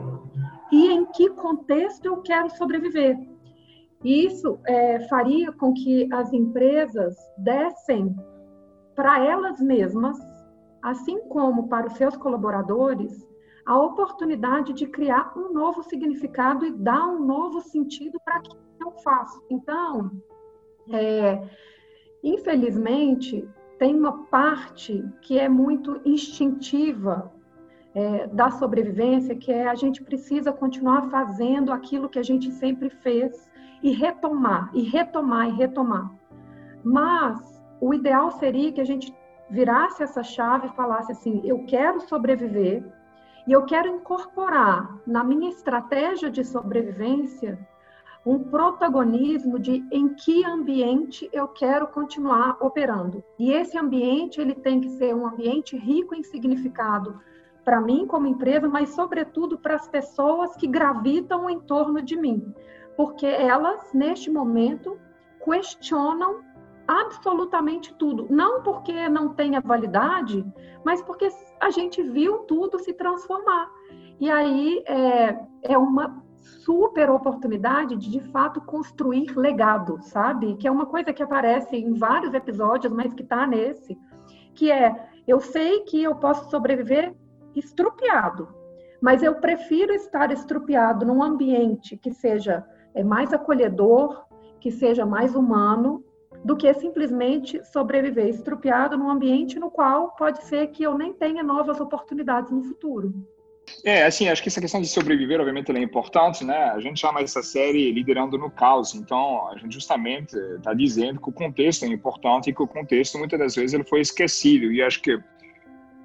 [0.71, 3.17] e em que contexto eu quero sobreviver.
[4.03, 8.15] Isso é, faria com que as empresas dessem
[8.95, 10.17] para elas mesmas,
[10.81, 13.26] assim como para os seus colaboradores,
[13.67, 18.91] a oportunidade de criar um novo significado e dar um novo sentido para que eu
[19.03, 19.43] faço.
[19.49, 20.09] Então,
[20.89, 21.45] é,
[22.23, 23.45] infelizmente,
[23.77, 27.29] tem uma parte que é muito instintiva
[27.93, 32.89] é, da sobrevivência, que é a gente precisa continuar fazendo aquilo que a gente sempre
[32.89, 33.51] fez
[33.83, 36.09] e retomar, e retomar, e retomar.
[36.85, 39.13] Mas o ideal seria que a gente
[39.49, 42.81] virasse essa chave e falasse assim: eu quero sobreviver
[43.47, 47.57] e eu quero incorporar na minha estratégia de sobrevivência
[48.25, 53.23] um protagonismo de em que ambiente eu quero continuar operando.
[53.39, 57.21] E esse ambiente ele tem que ser um ambiente rico em significado
[57.63, 62.53] para mim como empresa, mas sobretudo para as pessoas que gravitam em torno de mim,
[62.97, 64.97] porque elas neste momento
[65.43, 66.43] questionam
[66.87, 70.45] absolutamente tudo, não porque não tenha validade,
[70.83, 71.27] mas porque
[71.59, 73.69] a gente viu tudo se transformar.
[74.19, 76.23] E aí é, é uma
[76.65, 80.55] super oportunidade de, de fato, construir legado, sabe?
[80.55, 83.97] Que é uma coisa que aparece em vários episódios, mas que está nesse,
[84.53, 87.13] que é, eu sei que eu posso sobreviver
[87.55, 88.47] estrupiado,
[89.01, 94.25] mas eu prefiro estar estrupiado num ambiente que seja é, mais acolhedor,
[94.59, 96.03] que seja mais humano,
[96.43, 101.43] do que simplesmente sobreviver estrupiado num ambiente no qual pode ser que eu nem tenha
[101.43, 103.13] novas oportunidades no futuro.
[103.83, 106.55] É, assim, acho que essa questão de sobreviver, obviamente, é importante, né?
[106.71, 111.29] A gente chama essa série Liderando no Caos, então a gente justamente está dizendo que
[111.29, 114.71] o contexto é importante e que o contexto, muitas das vezes, ele foi esquecido.
[114.71, 115.19] E acho que,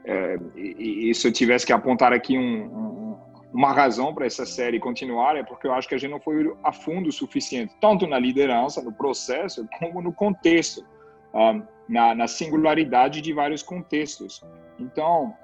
[0.05, 3.19] é, e, e se eu tivesse que apontar aqui um, um,
[3.53, 6.53] uma razão para essa série continuar, é porque eu acho que a gente não foi
[6.65, 10.85] a fundo o suficiente, tanto na liderança, no processo, como no contexto,
[11.35, 14.43] um, na, singularidade de vários contextos.
[14.79, 15.35] Então,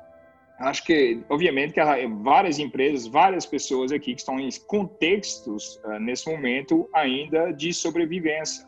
[0.58, 1.80] acho que, obviamente, que
[2.22, 8.66] várias empresas, várias pessoas aqui que estão em contextos, uh, nesse momento, ainda de sobrevivência.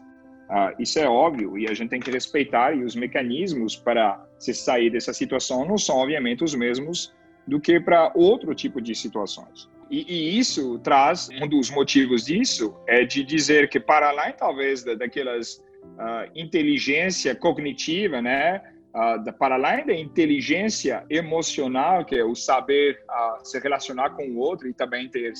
[0.50, 4.52] Uh, isso é óbvio e a gente tem que respeitar e os mecanismos para se
[4.52, 7.14] sair dessa situação não são, obviamente, os mesmos
[7.46, 9.68] do que para outro tipo de situações.
[9.90, 14.84] E, e, isso traz, um dos motivos disso é de dizer que para lá, talvez,
[14.84, 18.62] daquelas uh, inteligência cognitiva, né,
[18.94, 24.38] uh, para além da inteligência emocional, que é o saber uh, se relacionar com o
[24.38, 25.32] outro e também ter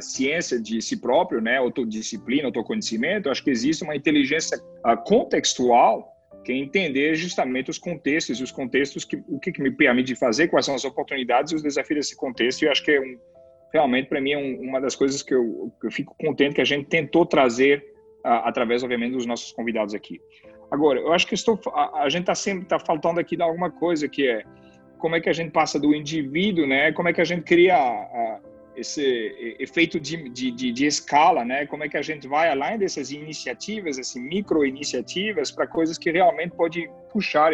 [0.00, 4.58] ciência de si próprio, né, autodisciplina, autoconhecimento, acho que existe uma inteligência
[5.04, 9.70] contextual que é entender justamente os contextos e os contextos que o que, que me
[9.70, 12.62] permite fazer, quais são as oportunidades e os desafios desse contexto.
[12.62, 13.18] E eu acho que é um,
[13.72, 16.60] realmente para mim é um, uma das coisas que eu, que eu, fico contente que
[16.60, 17.84] a gente tentou trazer
[18.22, 20.20] através, obviamente, dos nossos convidados aqui.
[20.70, 24.08] Agora, eu acho que estou, a, a gente está sempre tá faltando aqui alguma coisa
[24.08, 24.44] que é
[24.98, 26.92] como é que a gente passa do indivíduo, né?
[26.92, 28.40] Como é que a gente cria a,
[28.80, 31.66] esse efeito de, de, de, escala, né?
[31.66, 36.10] Como é que a gente vai além dessas iniciativas, assim, micro iniciativas, para coisas que
[36.10, 37.52] realmente pode puxar,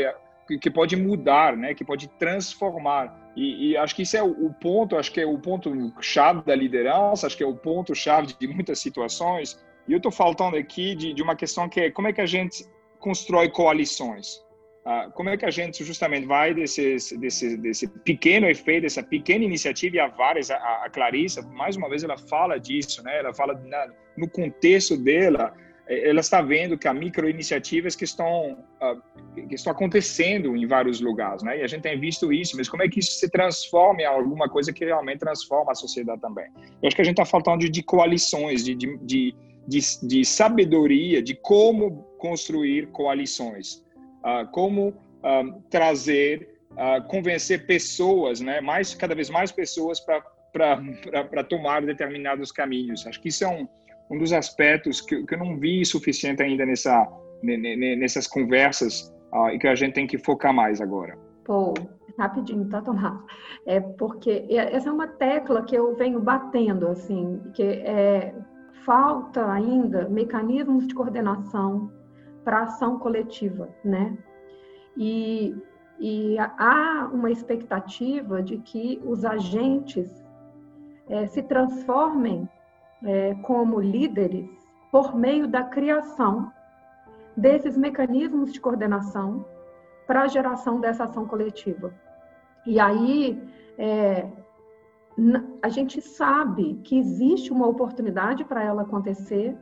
[0.61, 1.75] que pode mudar, né?
[1.75, 3.33] Que pode transformar.
[3.37, 6.43] E, e, acho que isso é o, o, ponto, acho que é o ponto chave
[6.43, 9.63] da liderança, acho que é o ponto chave de muitas situações.
[9.87, 12.27] E eu estou faltando aqui de, de uma questão que é como é que a
[12.27, 12.65] gente
[12.99, 14.46] constrói coalições?
[14.89, 19.45] Ah, como é que a gente justamente vai desse, desse, desse pequeno efeito, dessa pequena
[19.45, 23.19] iniciativa e há várias, a, a Clarissa, mais uma vez, ela fala disso, né?
[23.19, 25.53] Ela fala na, no contexto dela,
[25.89, 31.01] eh, ela está vendo que há micro-iniciativas que estão, uh, que estão acontecendo em vários
[31.01, 31.59] lugares, né?
[31.59, 34.49] E a gente tem visto isso, mas como é que isso se transforma em alguma
[34.49, 36.47] coisa que realmente transforma a sociedade também?
[36.81, 39.35] Eu acho que a gente está faltando de, coalições, de, de
[39.67, 43.85] de, de sabedoria de como construir coalições,
[44.27, 51.83] uh, como uh, trazer, uh, convencer pessoas, né, mais cada vez mais pessoas para tomar
[51.83, 53.07] determinados caminhos.
[53.07, 53.69] Acho que isso é um,
[54.11, 57.07] um dos aspectos que, que eu não vi suficiente ainda nessa,
[57.43, 59.15] nessas conversas
[59.53, 61.19] e que a gente tem que focar mais agora.
[61.45, 61.75] Pô,
[62.19, 63.21] rapidinho, tá, Tomás?
[63.67, 68.35] É porque essa é uma tecla que eu venho batendo, assim, que é
[68.87, 71.91] falta ainda mecanismos de coordenação
[72.47, 74.17] para ação coletiva, né?
[74.97, 75.53] E,
[75.99, 80.25] e há uma expectativa de que os agentes
[81.09, 82.49] é, se transformem
[83.03, 84.49] é, como líderes
[84.93, 86.53] por meio da criação
[87.37, 89.45] desses mecanismos de coordenação
[90.07, 91.93] para a geração dessa ação coletiva.
[92.65, 93.43] E aí,
[93.77, 94.25] é,
[95.61, 99.59] a gente sabe que existe uma oportunidade para ela acontecer,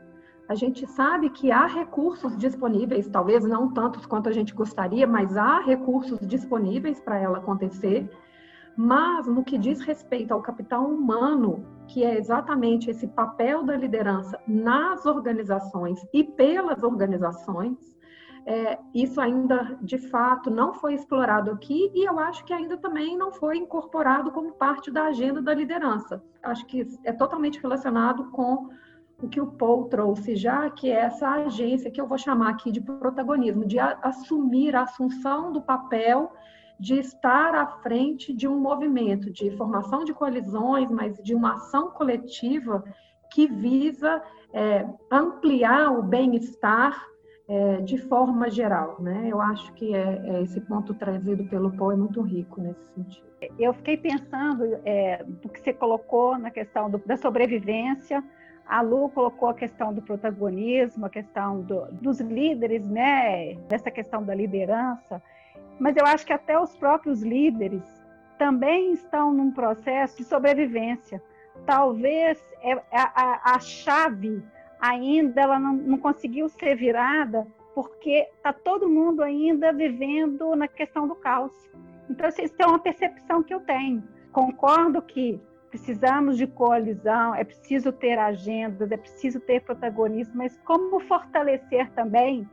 [0.48, 5.36] a gente sabe que há recursos disponíveis, talvez não tantos quanto a gente gostaria, mas
[5.36, 8.10] há recursos disponíveis para ela acontecer.
[8.76, 14.38] Mas no que diz respeito ao capital humano, que é exatamente esse papel da liderança
[14.46, 17.94] nas organizações e pelas organizações,
[18.46, 23.16] é, isso ainda de fato não foi explorado aqui e eu acho que ainda também
[23.16, 26.22] não foi incorporado como parte da agenda da liderança.
[26.42, 28.68] Acho que é totalmente relacionado com
[29.24, 32.70] o que o Paul trouxe já, que é essa agência que eu vou chamar aqui
[32.70, 36.32] de protagonismo, de assumir a assunção do papel
[36.78, 41.90] de estar à frente de um movimento de formação de coalizões, mas de uma ação
[41.90, 42.84] coletiva
[43.32, 44.22] que visa
[44.52, 47.00] é, ampliar o bem-estar
[47.48, 49.00] é, de forma geral.
[49.00, 49.28] Né?
[49.28, 53.26] Eu acho que é, é esse ponto trazido pelo Paul é muito rico nesse sentido.
[53.58, 58.24] Eu fiquei pensando é, do que você colocou na questão do, da sobrevivência.
[58.66, 63.54] A Lu colocou a questão do protagonismo, a questão do, dos líderes, né?
[63.68, 65.22] Dessa questão da liderança.
[65.78, 67.82] Mas eu acho que até os próprios líderes
[68.38, 71.22] também estão num processo de sobrevivência.
[71.66, 74.42] Talvez é, a, a, a chave
[74.80, 81.08] ainda ela não, não conseguiu ser virada porque está todo mundo ainda vivendo na questão
[81.08, 81.52] do caos.
[82.08, 84.02] Então, assim, isso é uma percepção que eu tenho.
[84.30, 85.40] Concordo que
[85.74, 92.48] precisamos de coalizão, é preciso ter agendas, é preciso ter protagonismo, mas como fortalecer também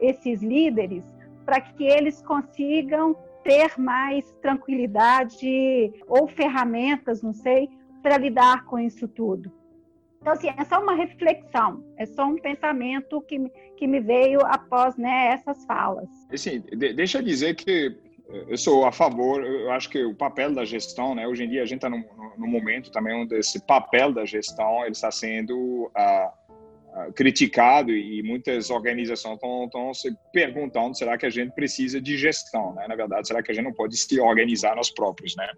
[0.00, 1.04] esses líderes
[1.44, 7.70] para que eles consigam ter mais tranquilidade ou ferramentas, não sei,
[8.02, 9.52] para lidar com isso tudo.
[10.20, 13.38] Então, assim, é só uma reflexão, é só um pensamento que,
[13.76, 16.08] que me veio após né, essas falas.
[16.32, 17.96] Assim, de, deixa eu dizer que
[18.28, 21.62] eu sou a favor, eu acho que o papel da gestão, né, hoje em dia
[21.62, 22.04] a gente está num,
[22.38, 28.70] momento também onde esse papel da gestão ele está sendo uh, uh, criticado e muitas
[28.70, 32.86] organizações estão se perguntando será que a gente precisa de gestão, né?
[32.88, 35.48] Na verdade, será que a gente não pode se organizar nós próprios, né?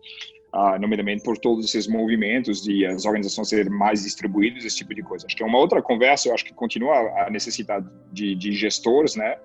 [0.57, 5.03] uh, nomeadamente por todos esses movimentos de as organizações serem mais distribuídas, esse tipo de
[5.03, 5.27] coisa.
[5.27, 6.97] Acho que é uma outra conversa, eu acho que continua
[7.27, 9.37] a necessidade de, de gestores, né?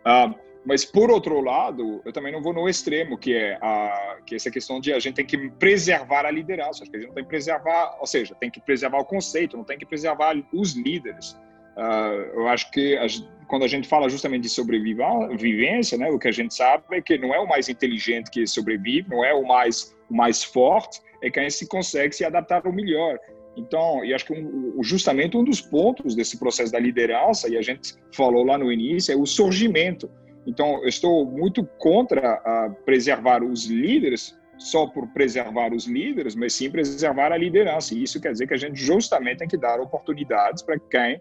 [0.00, 4.34] Uh, mas, por outro lado, eu também não vou no extremo, que é, a, que
[4.34, 6.82] é essa questão de a gente tem que preservar a liderança.
[6.82, 9.56] Acho que a gente não tem que preservar, ou seja, tem que preservar o conceito,
[9.56, 11.32] não tem que preservar os líderes.
[11.74, 13.06] Uh, eu acho que a,
[13.46, 17.16] quando a gente fala justamente de sobrevivência, né, o que a gente sabe é que
[17.16, 21.30] não é o mais inteligente que sobrevive, não é o mais o mais forte, é
[21.30, 23.18] quem se consegue se adaptar ao melhor.
[23.56, 27.62] Então, e acho que um, justamente um dos pontos desse processo da liderança, e a
[27.62, 30.10] gente falou lá no início, é o surgimento.
[30.48, 36.54] Então, eu estou muito contra a preservar os líderes só por preservar os líderes, mas
[36.54, 37.94] sim preservar a liderança.
[37.94, 41.16] E isso quer dizer que a gente justamente tem que dar oportunidades para quem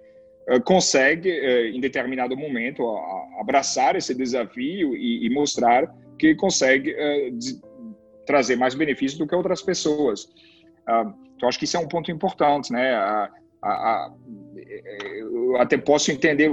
[0.49, 2.83] uh, consegue, uh, em determinado momento,
[3.39, 6.95] abraçar esse desafio e, mostrar que consegue
[8.25, 10.23] trazer mais benefícios do que outras pessoas.
[10.89, 12.95] Uh, então, acho que isso é um ponto importante, né?
[12.95, 13.29] A,
[13.61, 14.13] a, a,
[15.17, 16.49] eu até posso entender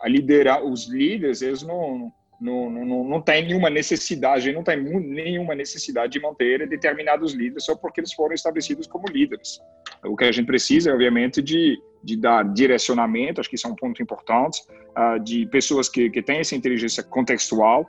[0.00, 5.54] a liderar os líderes, eles não não, não, não tem nenhuma necessidade, não tem nenhuma
[5.54, 9.60] necessidade de manter determinados líderes só porque eles foram estabelecidos como líderes.
[10.04, 13.74] O que a gente precisa, obviamente, de, de dar direcionamento, acho que isso é um
[13.74, 17.88] ponto importante, uh, de pessoas que, que têm essa inteligência contextual,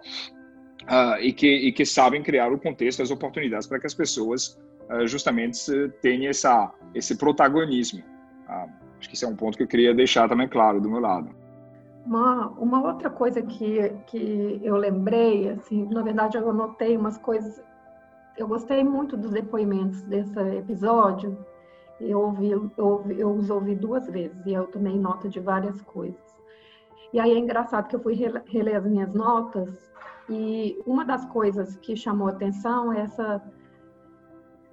[0.83, 4.57] uh, e, que, e que sabem criar o contexto, as oportunidades para que as pessoas
[4.89, 5.59] uh, justamente
[6.01, 8.01] tenham essa, esse protagonismo.
[8.97, 11.44] Acho que isso é um ponto que eu queria deixar também claro do meu lado.
[12.05, 17.61] Uma, uma outra coisa que, que eu lembrei, assim, na verdade eu anotei umas coisas,
[18.37, 21.35] eu gostei muito dos depoimentos desse episódio,
[21.99, 26.35] eu, ouvi, eu, eu os ouvi duas vezes e eu tomei nota de várias coisas.
[27.11, 29.91] E aí é engraçado que eu fui reler as minhas notas
[30.29, 33.41] e uma das coisas que chamou atenção é essa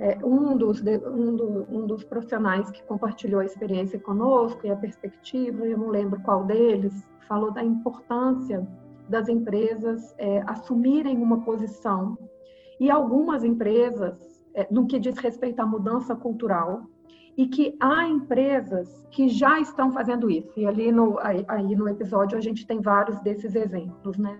[0.02, 4.74] é, um, dos, um, do, um dos profissionais que compartilhou a experiência conosco e a
[4.74, 8.66] perspectiva, eu não lembro qual deles, falou da importância
[9.08, 12.18] das empresas é, assumirem uma posição.
[12.80, 16.82] E algumas empresas, é, no que diz respeito à mudança cultural,
[17.36, 20.52] e que há empresas que já estão fazendo isso.
[20.58, 24.36] E ali no, aí, aí no episódio a gente tem vários desses exemplos, né?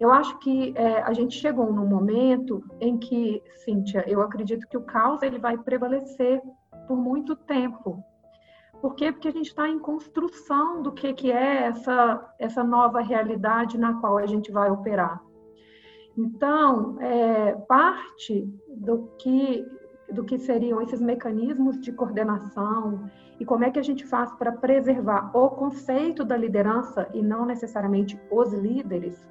[0.00, 4.76] Eu acho que é, a gente chegou num momento em que, Cíntia, eu acredito que
[4.76, 6.40] o caos ele vai prevalecer
[6.86, 8.02] por muito tempo.
[8.80, 9.10] Por quê?
[9.10, 13.94] Porque a gente está em construção do que, que é essa, essa nova realidade na
[13.94, 15.20] qual a gente vai operar.
[16.16, 19.66] Então, é, parte do que,
[20.12, 24.52] do que seriam esses mecanismos de coordenação e como é que a gente faz para
[24.52, 29.26] preservar o conceito da liderança e não necessariamente os líderes,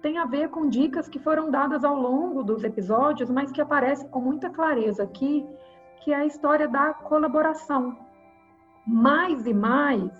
[0.00, 4.08] tem a ver com dicas que foram dadas ao longo dos episódios, mas que aparecem
[4.08, 5.46] com muita clareza aqui,
[6.02, 7.96] que é a história da colaboração.
[8.86, 10.10] Mais e mais,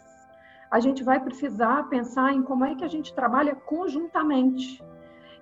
[0.71, 4.83] a gente vai precisar pensar em como é que a gente trabalha conjuntamente.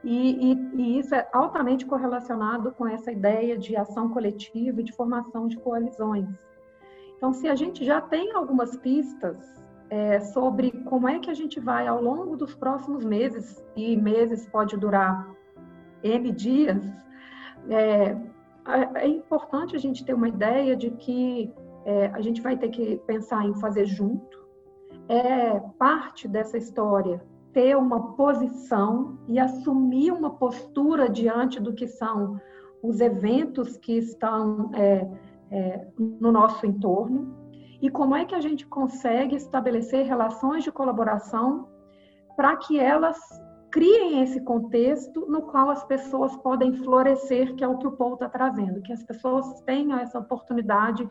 [0.04, 4.92] E, e, e isso é altamente correlacionado com essa ideia de ação coletiva e de
[4.92, 6.28] formação de coalizões.
[7.16, 11.60] Então, se a gente já tem algumas pistas é, sobre como é que a gente
[11.60, 15.28] vai, ao longo dos próximos meses, e meses pode durar
[16.02, 16.82] N dias,
[17.68, 18.16] é,
[18.94, 21.52] é importante a gente ter uma ideia de que
[21.84, 24.44] é, a gente vai ter que pensar em fazer junto.
[25.08, 27.22] É parte dessa história
[27.52, 32.38] ter uma posição e assumir uma postura diante do que são
[32.82, 35.08] os eventos que estão é,
[35.50, 37.45] é, no nosso entorno
[37.80, 41.68] e como é que a gente consegue estabelecer relações de colaboração
[42.36, 43.18] para que elas
[43.70, 48.14] criem esse contexto no qual as pessoas podem florescer, que é o que o Paul
[48.14, 51.06] está trazendo, que as pessoas tenham essa oportunidade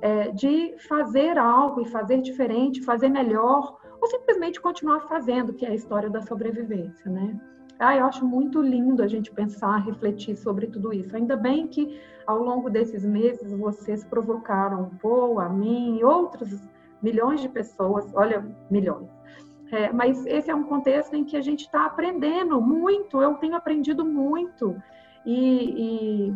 [0.00, 5.70] é, de fazer algo e fazer diferente, fazer melhor, ou simplesmente continuar fazendo, que é
[5.70, 7.38] a história da sobrevivência, né?
[7.78, 11.14] Ah, eu acho muito lindo a gente pensar, refletir sobre tudo isso.
[11.14, 16.60] Ainda bem que ao longo desses meses vocês provocaram o Paul, a mim e outros
[17.00, 19.08] milhões de pessoas, olha, milhões.
[19.70, 23.54] É, mas esse é um contexto em que a gente está aprendendo muito, eu tenho
[23.54, 24.74] aprendido muito.
[25.24, 26.34] E, e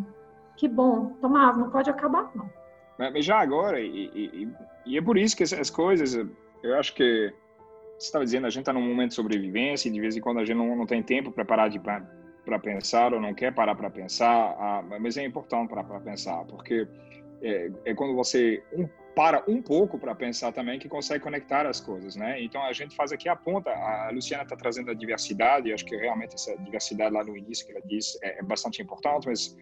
[0.55, 2.49] que bom, Tomás, não pode acabar, não.
[2.97, 4.49] Mas já agora, e, e,
[4.85, 6.13] e é por isso que essas coisas,
[6.61, 7.33] eu acho que
[8.03, 10.39] você estava dizendo, a gente está num momento de sobrevivência e de vez em quando
[10.39, 13.75] a gente não, não tem tempo para parar de para pensar ou não quer parar
[13.75, 16.85] para pensar, ah, mas é importante para pensar, porque
[17.41, 21.79] é, é, quando você um, para um pouco para pensar também que consegue conectar as
[21.79, 22.41] coisas, né?
[22.41, 23.69] Então a gente faz aqui a ponta.
[23.69, 25.71] A Luciana está trazendo a diversidade.
[25.71, 29.27] Acho que realmente essa diversidade lá no início que ela disse é, é bastante importante.
[29.27, 29.55] Mas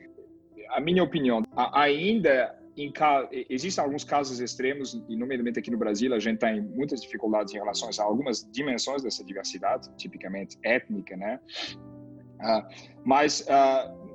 [0.70, 2.93] a minha opinião, ainda em,
[3.49, 7.57] existem alguns casos extremos, e nomeadamente aqui no Brasil, a gente tem muitas dificuldades em
[7.57, 11.39] relação a algumas dimensões dessa diversidade, tipicamente étnica, né?
[12.39, 12.63] Uh,
[13.03, 14.11] mas uh,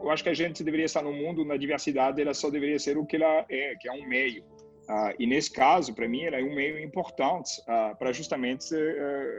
[0.00, 2.96] eu acho que a gente deveria estar no mundo, na diversidade, ela só deveria ser
[2.96, 4.42] o que ela é, que é um meio.
[4.42, 7.50] Uh, e nesse caso, para mim, ela é um meio importante
[7.98, 8.66] para justamente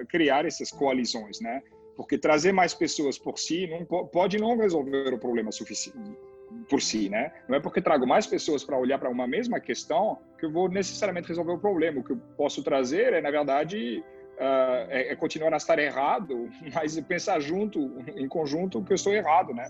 [0.09, 1.61] criar essas coalizões, né?
[1.95, 6.34] Porque trazer mais pessoas por si não pode não resolver o problema suficiente
[6.70, 7.32] por si, né?
[7.47, 10.70] Não é porque trago mais pessoas para olhar para uma mesma questão que eu vou
[10.70, 11.99] necessariamente resolver o problema.
[11.99, 14.03] O que eu posso trazer é, na verdade,
[14.36, 19.13] uh, é, é, continuar a estar errado, mas pensar junto, em conjunto, que eu estou
[19.13, 19.70] errado, né?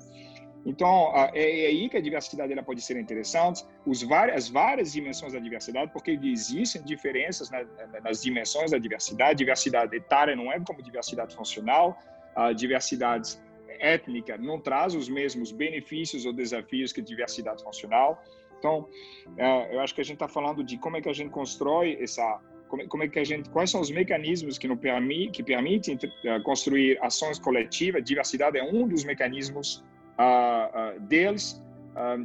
[0.66, 4.50] Então, uh, é, é, aí que a diversidade ela pode ser interessante, os várias, as
[4.50, 7.64] várias dimensões da diversidade, porque existem diferenças na,
[8.04, 9.38] nas dimensões da diversidade.
[9.38, 11.98] Diversidade etária não é como diversidade funcional,
[12.36, 13.38] a diversidade
[13.80, 18.24] étnica não traz os mesmos benefícios ou desafios que diversidade funcional.
[18.58, 18.90] Então,
[19.28, 21.98] uh, eu acho que a gente está falando de como é que a gente constrói
[22.02, 22.42] essa
[22.90, 26.44] como, é que a gente, quais são os mecanismos que, não permi, que permitem uh,
[26.44, 28.04] construir ações coletivas?
[28.04, 29.84] Diversidade é um dos mecanismos
[30.20, 31.64] uh, uh, deles,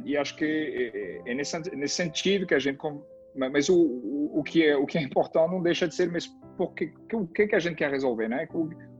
[0.03, 2.77] e acho que é, é, é nesse, nesse sentido que a gente
[3.33, 6.27] mas o, o, o, que é o que é importante não deixa de ser mas
[6.57, 8.45] porque o que que a gente quer resolver né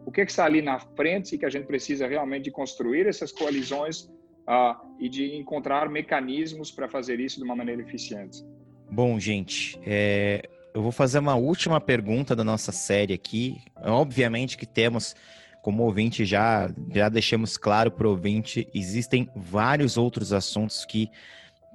[0.05, 3.07] o, que, que está ali na frente e que a gente precisa realmente de construir
[3.07, 4.03] essas coalizões
[4.47, 8.43] uh, e de encontrar mecanismos para fazer isso de uma maneira eficiente
[8.89, 10.41] bom gente é,
[10.73, 13.61] eu vou fazer uma última pergunta da nossa série aqui.
[13.83, 15.15] Obviamente que temos,
[15.61, 21.09] como ouvinte, já, já deixamos claro para o ouvinte, existem vários outros assuntos que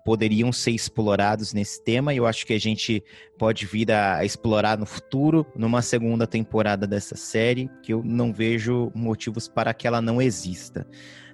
[0.07, 3.03] poderiam ser explorados nesse tema e eu acho que a gente
[3.37, 8.93] pode vir a explorar no futuro, numa segunda temporada dessa série, que eu não vejo
[8.95, 10.87] motivos para que ela não exista.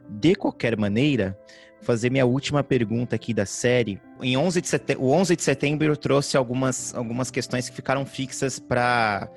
[0.09, 1.39] De qualquer maneira,
[1.83, 4.01] fazer minha última pergunta aqui da série.
[4.23, 8.59] Em 11 de setembro, o 11 de setembro trouxe algumas, algumas questões que ficaram fixas
[8.59, 9.29] para,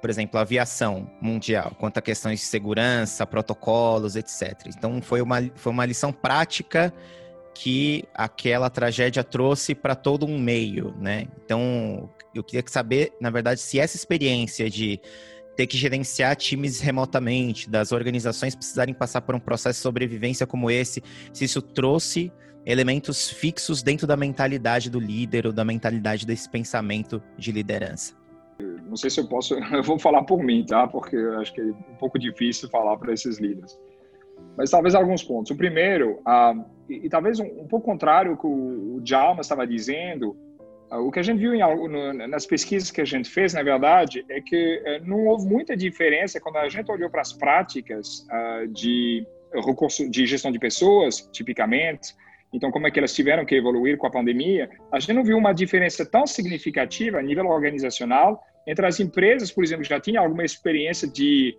[0.00, 4.66] por exemplo, a aviação mundial, quanto a questões de segurança, protocolos, etc.
[4.66, 6.90] Então, foi uma, foi uma lição prática
[7.54, 11.28] que aquela tragédia trouxe para todo um meio, né?
[11.44, 15.00] Então, eu queria saber, na verdade, se essa experiência de
[15.56, 20.70] ter que gerenciar times remotamente, das organizações precisarem passar por um processo de sobrevivência como
[20.70, 22.32] esse, se isso trouxe
[22.64, 28.14] elementos fixos dentro da mentalidade do líder ou da mentalidade desse pensamento de liderança.
[28.86, 30.86] Não sei se eu posso, eu vou falar por mim, tá?
[30.86, 33.78] Porque acho que é um pouco difícil falar para esses líderes.
[34.56, 35.50] Mas talvez alguns pontos.
[35.50, 36.54] O primeiro, ah,
[36.88, 40.36] e, e, talvez um, um pouco contrário ao que o, o Djalma estava dizendo,
[40.90, 41.60] ah, o que a gente viu em,
[42.28, 46.38] nas pesquisas que a gente fez, na verdade, é que eh, não houve muita diferença
[46.38, 52.14] quando a gente olhou para as práticas uh, de recurso de gestão de pessoas, tipicamente.
[52.52, 54.68] Então, como é que elas tiveram que evoluir com a pandemia?
[54.92, 59.64] A gente não viu uma diferença tão significativa a nível organizacional entre as empresas, por
[59.64, 61.56] exemplo, que já tinham alguma experiência de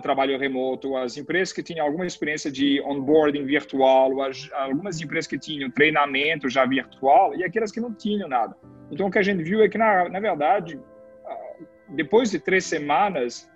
[0.00, 5.38] trabalho remoto, as empresas que tinham alguma experiência de onboarding virtual, as, algumas empresas que
[5.38, 8.56] tinham treinamento já virtual e aquelas que não tinham nada.
[8.90, 12.64] Então, o que a gente viu é que, na, na verdade, uh, depois de três
[12.64, 13.50] semanas,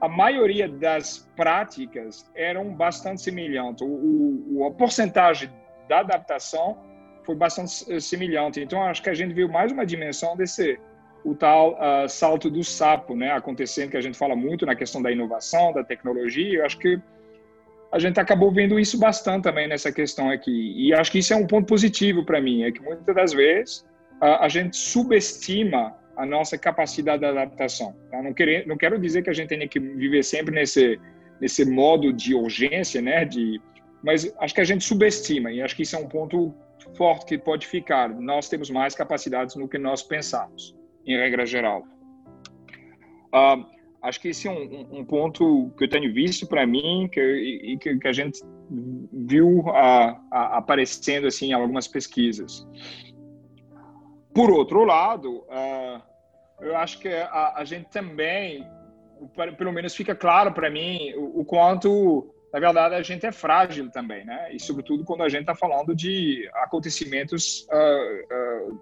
[0.00, 3.82] a maioria das práticas eram bastante semelhantes.
[3.82, 5.50] O, o, a porcentagem
[5.88, 6.78] da adaptação
[7.24, 8.60] foi bastante semelhante.
[8.60, 10.78] Então, acho que a gente viu mais uma dimensão desse
[11.24, 15.00] o tal uh, salto do sapo, né, acontecendo, que a gente fala muito na questão
[15.00, 16.58] da inovação, da tecnologia.
[16.58, 17.00] Eu acho que
[17.90, 20.74] a gente acabou vendo isso bastante também nessa questão aqui.
[20.76, 23.78] E acho que isso é um ponto positivo para mim, é que muitas das vezes
[24.20, 27.96] uh, a gente subestima a nossa capacidade de adaptação.
[28.10, 28.22] Tá?
[28.22, 31.00] Não, quero, não quero dizer que a gente tenha que viver sempre nesse,
[31.40, 33.60] nesse modo de urgência, né, de,
[34.02, 36.54] mas acho que a gente subestima, e acho que isso é um ponto
[36.94, 38.10] forte que pode ficar.
[38.10, 40.76] Nós temos mais capacidades no que nós pensamos
[41.06, 41.84] em regra geral.
[43.34, 43.66] Uh,
[44.04, 47.78] acho que esse é um, um, ponto que eu tenho visto para mim que, e
[47.78, 48.40] que, que, a gente
[49.12, 52.66] viu uh, uh, aparecendo assim em algumas pesquisas.
[54.32, 56.02] Por outro lado, ah,
[56.60, 58.66] eu acho que a, a, gente também,
[59.56, 63.88] pelo menos fica claro para mim o, o, quanto, na verdade, a gente é frágil
[63.92, 64.52] também, né?
[64.52, 68.18] E sobretudo quando a gente está falando de acontecimentos ah,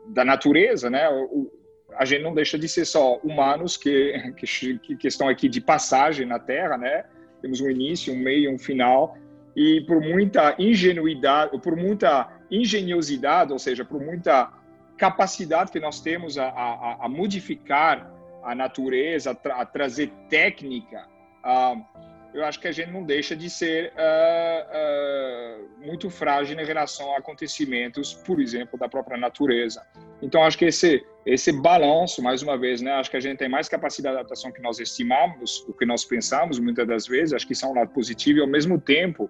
[0.09, 1.07] da natureza, né?
[1.11, 1.62] O,
[1.97, 6.27] a gente não deixa de ser só humanos que, que, que estão aqui de passagem
[6.27, 7.05] na Terra, né?
[7.41, 9.17] Temos um início, um meio, um final,
[9.55, 14.51] e por muita ingenuidade, por muita engenhosidade, ou seja, por muita
[14.97, 18.11] capacidade que nós temos a, a, a modificar
[18.43, 21.07] a natureza, a, tra a trazer técnica,
[21.45, 21.83] uh,
[22.35, 27.15] eu acho que a gente não deixa de ser uh, uh, muito frágil em relação
[27.15, 29.83] a acontecimentos, por exemplo, da própria natureza.
[30.23, 32.93] Então, acho que esse esse balanço, mais uma vez, né?
[32.95, 36.05] Acho que a gente tem mais capacidade de adaptação que nós estimamos, o que nós
[36.05, 37.33] pensamos muitas das vezes.
[37.33, 39.25] Acho que isso é um lado positivo e, ao mesmo tempo,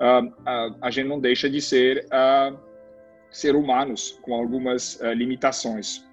[0.00, 2.06] uh, a gente não deixa de ser
[3.30, 6.06] ser humanos com algumas limitações.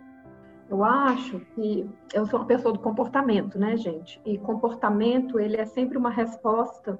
[0.74, 4.20] Eu acho que eu sou uma pessoa do comportamento, né, gente?
[4.26, 7.00] E comportamento ele é sempre uma resposta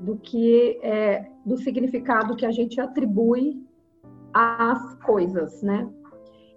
[0.00, 3.62] do que é do significado que a gente atribui
[4.32, 5.86] às coisas, né?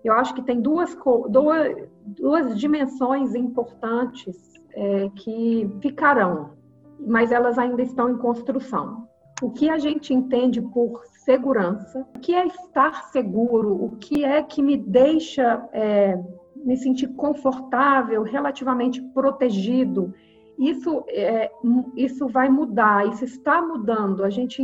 [0.05, 0.97] Eu acho que tem duas,
[1.29, 6.51] duas, duas dimensões importantes é, que ficarão,
[6.97, 9.05] mas elas ainda estão em construção.
[9.41, 14.41] O que a gente entende por segurança, o que é estar seguro, o que é
[14.41, 16.17] que me deixa é,
[16.55, 20.13] me sentir confortável, relativamente protegido.
[20.57, 21.51] Isso, é,
[21.97, 24.23] isso vai mudar, isso está mudando.
[24.23, 24.61] A gente,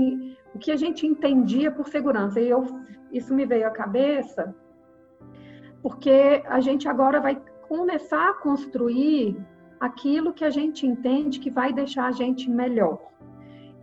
[0.56, 2.64] o que a gente entendia por segurança, e eu,
[3.12, 4.56] isso me veio à cabeça
[5.84, 7.36] porque a gente agora vai
[7.68, 9.38] começar a construir
[9.82, 12.98] aquilo que a gente entende que vai deixar a gente melhor.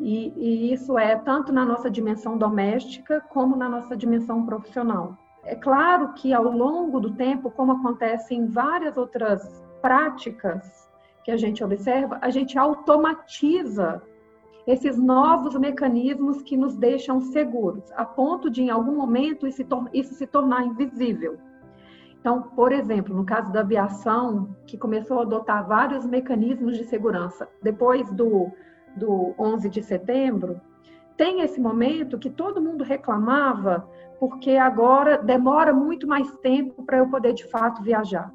[0.00, 5.16] E, e, isso é tanto na nossa dimensão doméstica como na nossa dimensão profissional.
[5.44, 10.88] É claro que ao longo do tempo, como acontece em várias outras práticas
[11.22, 14.02] que a gente observa, a gente automatiza
[14.66, 20.14] esses novos mecanismos que nos deixam seguros, a ponto de em algum momento isso, isso
[20.14, 21.38] se tornar invisível.
[22.20, 27.48] Então, por exemplo, no caso da aviação, que começou a adotar vários mecanismos de segurança
[27.62, 28.50] depois do,
[28.96, 30.60] do 11 de setembro,
[31.16, 33.88] tem esse momento que todo mundo reclamava
[34.18, 38.32] porque agora demora muito mais tempo para eu poder de fato viajar.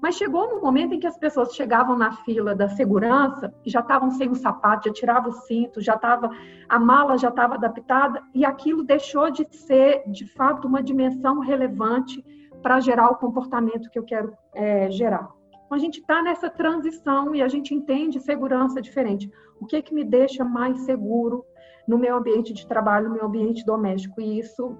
[0.00, 3.80] Mas chegou no momento em que as pessoas chegavam na fila da segurança e já
[3.80, 6.30] estavam sem o sapato, já tirava o cinto, já estava
[6.68, 12.24] a mala já estava adaptada e aquilo deixou de ser de fato uma dimensão relevante
[12.62, 15.28] para gerar o comportamento que eu quero é, gerar.
[15.68, 19.30] Então, a gente está nessa transição e a gente entende segurança diferente.
[19.60, 21.44] O que, é que me deixa mais seguro
[21.86, 24.18] no meu ambiente de trabalho, no meu ambiente doméstico?
[24.18, 24.78] E isso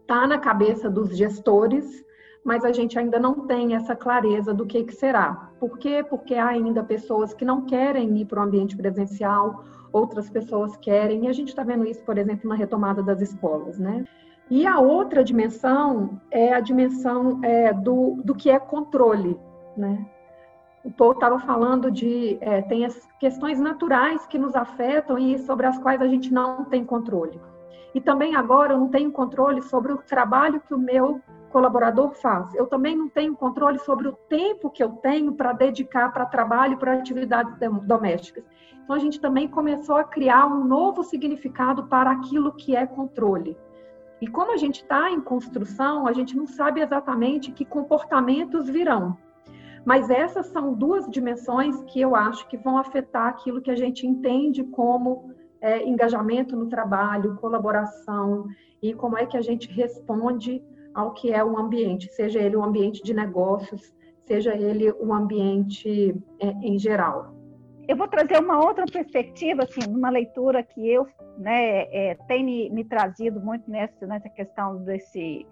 [0.00, 2.02] está na cabeça dos gestores,
[2.42, 5.52] mas a gente ainda não tem essa clareza do que, que será.
[5.60, 6.02] Por quê?
[6.02, 9.62] Porque há ainda pessoas que não querem ir para o ambiente presencial,
[9.92, 13.78] outras pessoas querem, e a gente está vendo isso, por exemplo, na retomada das escolas,
[13.78, 14.06] né?
[14.50, 19.38] E a outra dimensão é a dimensão é, do, do que é controle,
[19.76, 20.06] né?
[20.84, 25.64] O Paul estava falando de é, tem as questões naturais que nos afetam e sobre
[25.64, 27.40] as quais a gente não tem controle.
[27.94, 32.54] E também agora eu não tenho controle sobre o trabalho que o meu colaborador faz.
[32.54, 36.76] Eu também não tenho controle sobre o tempo que eu tenho para dedicar para trabalho,
[36.76, 38.44] para atividades domésticas.
[38.82, 43.56] Então a gente também começou a criar um novo significado para aquilo que é controle.
[44.20, 49.16] E como a gente está em construção, a gente não sabe exatamente que comportamentos virão.
[49.84, 54.06] Mas essas são duas dimensões que eu acho que vão afetar aquilo que a gente
[54.06, 55.30] entende como
[55.60, 58.46] é, engajamento no trabalho, colaboração
[58.82, 60.62] e como é que a gente responde
[60.94, 63.92] ao que é o ambiente, seja ele um ambiente de negócios,
[64.26, 67.34] seja ele um ambiente é, em geral.
[67.86, 71.06] Eu vou trazer uma outra perspectiva, assim, numa leitura que eu
[71.36, 75.46] né, é, tem me, me, trazido muito nessa, nessa questão desse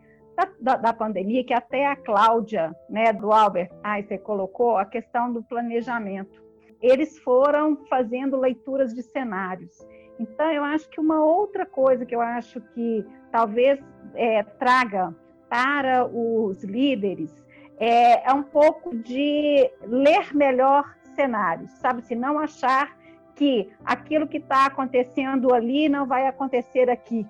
[0.60, 5.42] da, da, pandemia, que até a Cláudia, né, do Albert Einstein colocou, a questão do
[5.42, 6.42] planejamento.
[6.80, 9.86] Eles foram fazendo leituras de cenários.
[10.18, 13.80] Então, eu acho que uma outra coisa que eu acho que talvez
[14.14, 15.14] é, traga
[15.48, 17.42] para os líderes
[17.78, 22.02] é, é um pouco de ler melhor cenários, sabe?
[22.02, 22.96] Se não achar
[23.34, 27.26] que aquilo que está acontecendo ali não vai acontecer aqui.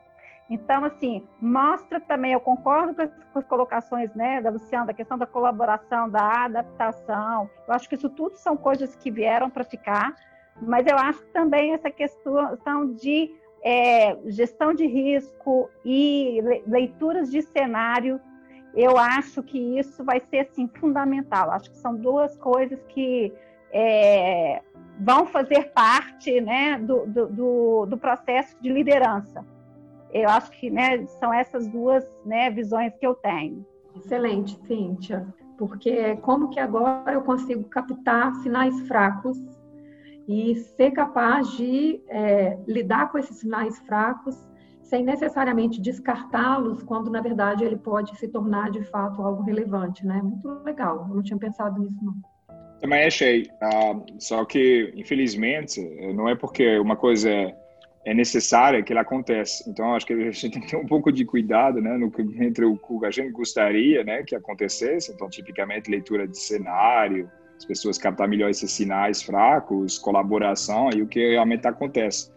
[0.51, 4.93] Então, assim, mostra também, eu concordo com as, com as, colocações né, da Luciana, da
[4.93, 7.49] questão da colaboração, da adaptação.
[7.67, 10.15] Eu acho que isso tudo são coisas que vieram para ficar,
[10.61, 18.21] mas eu acho também essa questão de é, gestão de risco e leituras de cenário,
[18.75, 21.51] eu acho que isso vai ser assim, fundamental.
[21.51, 23.33] Acho que são duas coisas que
[23.71, 24.61] é,
[24.99, 29.45] vão fazer parte né, do, do, do, processo de liderança.
[30.13, 33.65] Eu acho que né, são essas duas né, visões que eu tenho.
[33.97, 35.27] Excelente, Cíntia.
[35.59, 39.39] Porque como que agora eu consigo captar sinais fracos
[40.29, 44.37] e ser capaz de é, lidar com esses sinais fracos
[44.83, 50.21] sem necessariamente descartá-los, quando na verdade ele pode se tornar de fato algo relevante, né?
[50.23, 51.07] Muito legal.
[51.09, 52.15] Eu não tinha pensado nisso não.
[52.79, 53.45] Também achei.
[53.63, 55.81] Uh, só que, infelizmente,
[56.13, 57.57] não é porque uma coisa é
[58.13, 59.69] necessária que ela acontece.
[59.69, 62.65] Então, acho que a gente tem que ter um pouco de cuidado, né, no, entre
[62.65, 65.13] o que a gente gostaria, né, que acontecesse.
[65.13, 71.07] Então, tipicamente, leitura de cenário, as pessoas captar melhor esses sinais fracos, colaboração e o
[71.07, 72.31] que realmente acontece.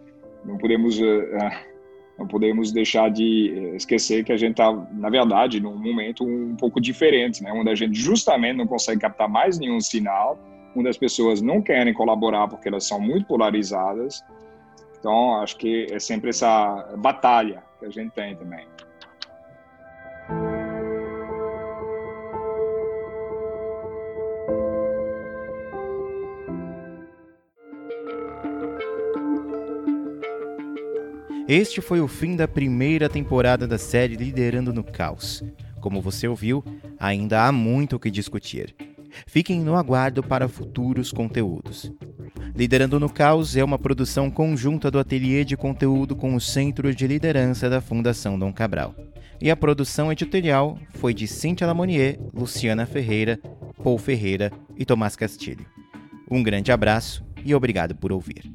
[0.46, 1.76] Não podemos uh,
[2.18, 6.56] não podemos deixar de eh, esquecer que a gente está, na verdade, num momento um
[6.56, 7.52] pouco diferente, né?
[7.52, 10.40] onde a gente justamente não consegue captar mais nenhum sinal,
[10.76, 14.24] onde as pessoas não querem colaborar porque elas são muito polarizadas.
[15.06, 18.66] Então, acho que é sempre essa batalha que a gente tem também.
[31.48, 35.44] Este foi o fim da primeira temporada da série Liderando no Caos.
[35.80, 36.64] Como você ouviu,
[36.98, 38.76] ainda há muito o que discutir.
[39.28, 41.92] Fiquem no aguardo para futuros conteúdos.
[42.56, 47.06] Liderando no Caos é uma produção conjunta do Ateliê de Conteúdo com o Centro de
[47.06, 48.96] Liderança da Fundação Dom Cabral.
[49.42, 53.38] E a produção editorial foi de Cíntia Lamonier, Luciana Ferreira,
[53.84, 55.66] Paul Ferreira e Tomás Castilho.
[56.32, 58.50] Um grande abraço e obrigado por ouvir.